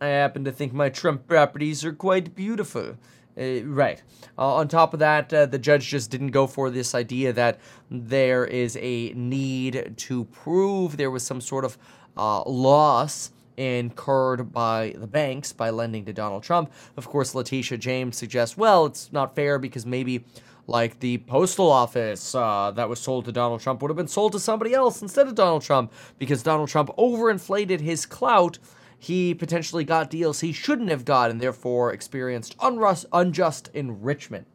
I 0.00 0.06
happen 0.08 0.44
to 0.44 0.52
think 0.52 0.72
my 0.72 0.88
Trump 0.88 1.26
properties 1.26 1.84
are 1.84 1.92
quite 1.92 2.34
beautiful. 2.34 2.96
Uh, 3.38 3.64
right. 3.64 4.02
Uh, 4.38 4.54
on 4.54 4.68
top 4.68 4.92
of 4.92 5.00
that, 5.00 5.32
uh, 5.32 5.46
the 5.46 5.58
judge 5.58 5.88
just 5.88 6.10
didn't 6.10 6.30
go 6.30 6.46
for 6.46 6.70
this 6.70 6.94
idea 6.94 7.32
that 7.32 7.58
there 7.90 8.44
is 8.44 8.76
a 8.80 9.12
need 9.14 9.94
to 9.96 10.24
prove 10.26 10.96
there 10.96 11.10
was 11.10 11.24
some 11.24 11.40
sort 11.40 11.64
of 11.64 11.78
uh, 12.16 12.42
loss 12.44 13.30
incurred 13.56 14.52
by 14.52 14.94
the 14.96 15.06
banks 15.06 15.52
by 15.52 15.68
lending 15.70 16.04
to 16.06 16.12
Donald 16.12 16.42
Trump. 16.42 16.72
Of 16.96 17.08
course, 17.08 17.34
Letitia 17.34 17.78
James 17.78 18.16
suggests, 18.16 18.56
well, 18.56 18.86
it's 18.86 19.12
not 19.12 19.34
fair 19.34 19.58
because 19.58 19.84
maybe 19.84 20.24
like 20.70 21.00
the 21.00 21.18
postal 21.18 21.68
office 21.70 22.32
uh, 22.34 22.70
that 22.70 22.88
was 22.88 23.00
sold 23.00 23.24
to 23.24 23.32
Donald 23.32 23.60
Trump 23.60 23.82
would 23.82 23.90
have 23.90 23.96
been 23.96 24.06
sold 24.06 24.32
to 24.32 24.38
somebody 24.38 24.72
else 24.72 25.02
instead 25.02 25.26
of 25.26 25.34
Donald 25.34 25.62
Trump 25.62 25.92
because 26.16 26.44
Donald 26.44 26.68
Trump 26.68 26.90
overinflated 26.96 27.80
his 27.80 28.06
clout. 28.06 28.58
He 28.96 29.34
potentially 29.34 29.82
got 29.84 30.10
deals 30.10 30.40
he 30.40 30.52
shouldn't 30.52 30.90
have 30.90 31.04
got 31.04 31.30
and 31.30 31.40
therefore 31.40 31.92
experienced 31.92 32.54
unrust, 32.60 33.06
unjust 33.12 33.68
enrichment. 33.74 34.46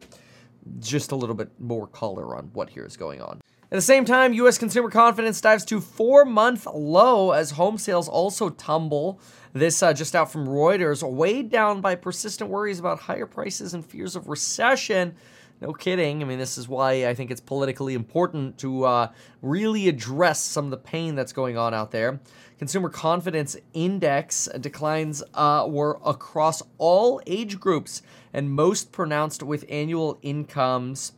Just 0.78 1.12
a 1.12 1.16
little 1.16 1.34
bit 1.34 1.50
more 1.60 1.86
color 1.86 2.34
on 2.34 2.50
what 2.54 2.70
here 2.70 2.86
is 2.86 2.96
going 2.96 3.20
on. 3.20 3.40
At 3.70 3.76
the 3.76 3.82
same 3.82 4.04
time, 4.04 4.32
U.S. 4.32 4.58
consumer 4.58 4.90
confidence 4.90 5.40
dives 5.40 5.64
to 5.66 5.80
four 5.80 6.24
month 6.24 6.66
low 6.72 7.32
as 7.32 7.50
home 7.52 7.76
sales 7.76 8.08
also 8.08 8.48
tumble. 8.50 9.20
This 9.52 9.82
uh, 9.82 9.92
just 9.92 10.14
out 10.14 10.32
from 10.32 10.46
Reuters, 10.46 11.02
weighed 11.02 11.50
down 11.50 11.80
by 11.80 11.94
persistent 11.94 12.48
worries 12.48 12.78
about 12.78 13.00
higher 13.00 13.26
prices 13.26 13.74
and 13.74 13.84
fears 13.84 14.16
of 14.16 14.28
recession. 14.28 15.14
No 15.60 15.72
kidding. 15.72 16.22
I 16.22 16.26
mean, 16.26 16.38
this 16.38 16.58
is 16.58 16.68
why 16.68 17.06
I 17.06 17.14
think 17.14 17.30
it's 17.30 17.40
politically 17.40 17.94
important 17.94 18.58
to 18.58 18.84
uh, 18.84 19.08
really 19.40 19.88
address 19.88 20.42
some 20.42 20.66
of 20.66 20.70
the 20.70 20.76
pain 20.76 21.14
that's 21.14 21.32
going 21.32 21.56
on 21.56 21.72
out 21.72 21.92
there. 21.92 22.20
Consumer 22.58 22.90
confidence 22.90 23.56
index 23.72 24.48
declines 24.60 25.22
uh, 25.32 25.66
were 25.68 25.98
across 26.04 26.62
all 26.76 27.22
age 27.26 27.58
groups 27.58 28.02
and 28.34 28.50
most 28.50 28.92
pronounced 28.92 29.42
with 29.42 29.64
annual 29.70 30.18
incomes 30.20 31.12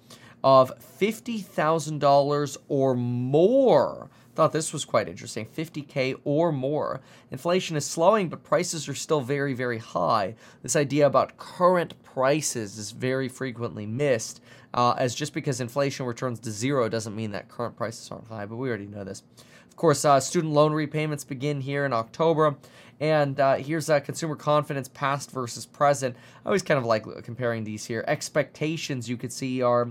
of 0.45 0.73
$50,000 0.79 2.57
or 2.69 2.95
more. 2.95 4.09
Thought 4.39 4.53
this 4.53 4.73
was 4.73 4.85
quite 4.85 5.09
interesting 5.09 5.47
50K 5.47 6.21
or 6.23 6.53
more. 6.53 7.01
Inflation 7.33 7.77
is 7.77 7.85
slowing, 7.85 8.29
but 8.29 8.45
prices 8.45 8.89
are 8.89 8.95
still 8.95 9.21
very, 9.21 9.53
very 9.53 9.79
high. 9.79 10.37
This 10.63 10.77
idea 10.77 11.09
about 11.09 11.39
current 11.39 12.01
prices 12.05 12.79
is 12.79 12.93
very 12.93 13.29
frequently 13.29 13.85
missed, 13.85 14.41
uh, 14.73 14.95
as 14.97 15.17
just 15.17 15.35
because 15.35 15.61
inflation 15.61 16.07
returns 16.07 16.39
to 16.39 16.53
zero 16.53 16.89
doesn't 16.89 17.17
mean 17.17 17.33
that 17.33 17.49
current 17.49 17.77
prices 17.77 18.09
aren't 18.13 18.29
high, 18.29 18.47
but 18.47 18.55
we 18.55 18.69
already 18.69 18.87
know 18.87 19.03
this. 19.03 19.25
Of 19.69 19.75
course, 19.75 20.05
uh, 20.05 20.21
student 20.21 20.53
loan 20.53 20.73
repayments 20.73 21.25
begin 21.25 21.61
here 21.61 21.85
in 21.85 21.93
October. 21.93 22.55
And 23.01 23.41
uh, 23.41 23.57
here's 23.57 23.91
uh, 23.91 23.99
consumer 23.99 24.37
confidence 24.37 24.87
past 24.87 25.33
versus 25.33 25.67
present. 25.67 26.15
I 26.45 26.49
always 26.49 26.63
kind 26.63 26.79
of 26.79 26.87
like 26.87 27.05
comparing 27.25 27.65
these 27.65 27.87
here. 27.87 28.05
Expectations 28.07 29.11
you 29.11 29.17
could 29.17 29.33
see 29.33 29.63
are 29.63 29.91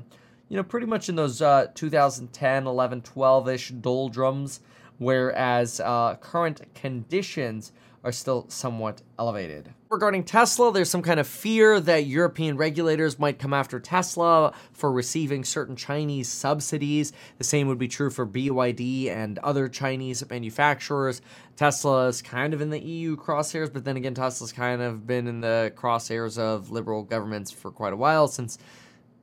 you 0.49 0.57
know, 0.57 0.63
pretty 0.63 0.87
much 0.87 1.09
in 1.09 1.15
those 1.15 1.41
uh, 1.41 1.67
2010, 1.73 2.67
11, 2.67 3.01
12 3.01 3.49
ish 3.49 3.69
doldrums, 3.69 4.61
whereas 4.97 5.79
uh, 5.79 6.15
current 6.15 6.61
conditions 6.73 7.71
are 8.03 8.11
still 8.11 8.45
somewhat 8.47 9.01
elevated. 9.19 9.73
Regarding 9.89 10.23
Tesla, 10.23 10.71
there's 10.71 10.89
some 10.89 11.01
kind 11.01 11.19
of 11.19 11.27
fear 11.27 11.79
that 11.79 12.05
European 12.05 12.55
regulators 12.55 13.19
might 13.19 13.39
come 13.39 13.53
after 13.53 13.81
Tesla 13.81 14.53
for 14.71 14.91
receiving 14.91 15.43
certain 15.43 15.75
Chinese 15.75 16.29
subsidies. 16.29 17.11
The 17.37 17.43
same 17.43 17.67
would 17.67 17.77
be 17.77 17.89
true 17.89 18.09
for 18.09 18.25
BYD 18.25 19.09
and 19.09 19.39
other 19.39 19.67
Chinese 19.67 20.23
manufacturers. 20.29 21.21
Tesla 21.57 22.07
is 22.07 22.21
kind 22.21 22.53
of 22.53 22.61
in 22.61 22.69
the 22.69 22.79
EU 22.79 23.17
crosshairs, 23.17 23.73
but 23.73 23.83
then 23.83 23.97
again, 23.97 24.13
Tesla's 24.13 24.53
kind 24.53 24.81
of 24.81 25.05
been 25.05 25.27
in 25.27 25.41
the 25.41 25.73
crosshairs 25.75 26.37
of 26.37 26.71
liberal 26.71 27.03
governments 27.03 27.51
for 27.51 27.71
quite 27.71 27.93
a 27.93 27.97
while 27.97 28.29
since 28.29 28.57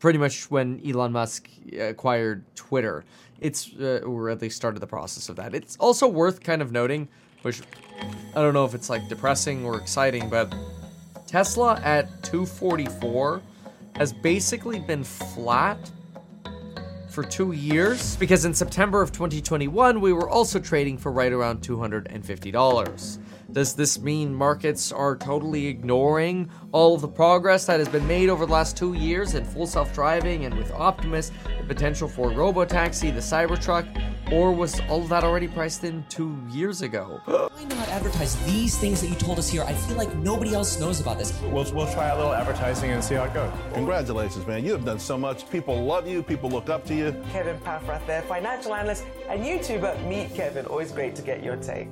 pretty 0.04 0.18
much 0.18 0.50
when 0.50 0.82
Elon 0.86 1.12
Musk 1.12 1.48
acquired 1.80 2.44
Twitter. 2.54 3.06
It's 3.40 3.70
uh, 3.80 4.02
or 4.04 4.28
at 4.28 4.42
least 4.42 4.54
started 4.54 4.80
the 4.80 4.86
process 4.86 5.30
of 5.30 5.36
that. 5.36 5.54
It's 5.54 5.78
also 5.78 6.06
worth 6.06 6.42
kind 6.42 6.60
of 6.60 6.70
noting, 6.70 7.08
which 7.40 7.62
I 8.36 8.42
don't 8.42 8.52
know 8.52 8.66
if 8.66 8.74
it's 8.74 8.90
like 8.90 9.08
depressing 9.08 9.64
or 9.64 9.80
exciting, 9.80 10.28
but 10.28 10.54
Tesla 11.26 11.80
at 11.82 12.22
244 12.22 13.40
has 13.96 14.12
basically 14.12 14.78
been 14.78 15.04
flat 15.04 15.78
for 17.08 17.24
two 17.24 17.52
years 17.52 18.14
because 18.16 18.44
in 18.44 18.52
September 18.52 19.00
of 19.00 19.10
2021 19.10 20.02
we 20.02 20.12
were 20.12 20.28
also 20.28 20.58
trading 20.58 20.98
for 20.98 21.12
right 21.12 21.32
around 21.32 21.62
$250. 21.62 23.18
Does 23.52 23.74
this 23.74 24.00
mean 24.00 24.34
markets 24.34 24.90
are 24.90 25.16
totally 25.16 25.66
ignoring 25.66 26.50
all 26.72 26.94
of 26.94 27.00
the 27.00 27.08
progress 27.08 27.66
that 27.66 27.78
has 27.78 27.88
been 27.88 28.06
made 28.06 28.28
over 28.28 28.46
the 28.46 28.52
last 28.52 28.76
two 28.76 28.94
years 28.94 29.34
in 29.34 29.44
full 29.44 29.66
self 29.66 29.94
driving 29.94 30.44
and 30.44 30.56
with 30.56 30.72
Optimus, 30.72 31.30
the 31.58 31.64
potential 31.64 32.08
for 32.08 32.30
Robotaxi, 32.30 33.12
the 33.14 33.20
Cybertruck? 33.20 33.86
Or 34.32 34.52
was 34.52 34.80
all 34.88 35.02
of 35.02 35.08
that 35.10 35.22
already 35.22 35.46
priced 35.46 35.84
in 35.84 36.04
two 36.08 36.36
years 36.50 36.82
ago? 36.82 37.20
Why 37.26 37.64
not 37.64 37.88
advertise 37.88 38.36
these 38.46 38.76
things 38.78 39.00
that 39.02 39.08
you 39.08 39.14
told 39.16 39.38
us 39.38 39.48
here? 39.48 39.62
I 39.62 39.74
feel 39.74 39.96
like 39.96 40.14
nobody 40.16 40.54
else 40.54 40.80
knows 40.80 41.00
about 41.00 41.18
this. 41.18 41.38
We'll, 41.42 41.70
we'll 41.74 41.92
try 41.92 42.08
a 42.08 42.16
little 42.16 42.32
advertising 42.32 42.90
and 42.90 43.04
see 43.04 43.14
how 43.14 43.24
it 43.24 43.34
goes. 43.34 43.52
Congratulations, 43.74 44.46
man. 44.46 44.64
You 44.64 44.72
have 44.72 44.84
done 44.84 44.98
so 44.98 45.18
much. 45.18 45.48
People 45.50 45.84
love 45.84 46.08
you, 46.08 46.22
people 46.22 46.48
look 46.48 46.70
up 46.70 46.84
to 46.86 46.94
you. 46.94 47.12
Kevin 47.30 47.58
Paffrath 47.58 48.06
there, 48.06 48.22
financial 48.22 48.74
analyst 48.74 49.04
and 49.28 49.44
YouTuber. 49.44 50.08
Meet 50.08 50.34
Kevin. 50.34 50.64
Always 50.66 50.90
great 50.90 51.14
to 51.16 51.22
get 51.22 51.42
your 51.42 51.56
take. 51.56 51.88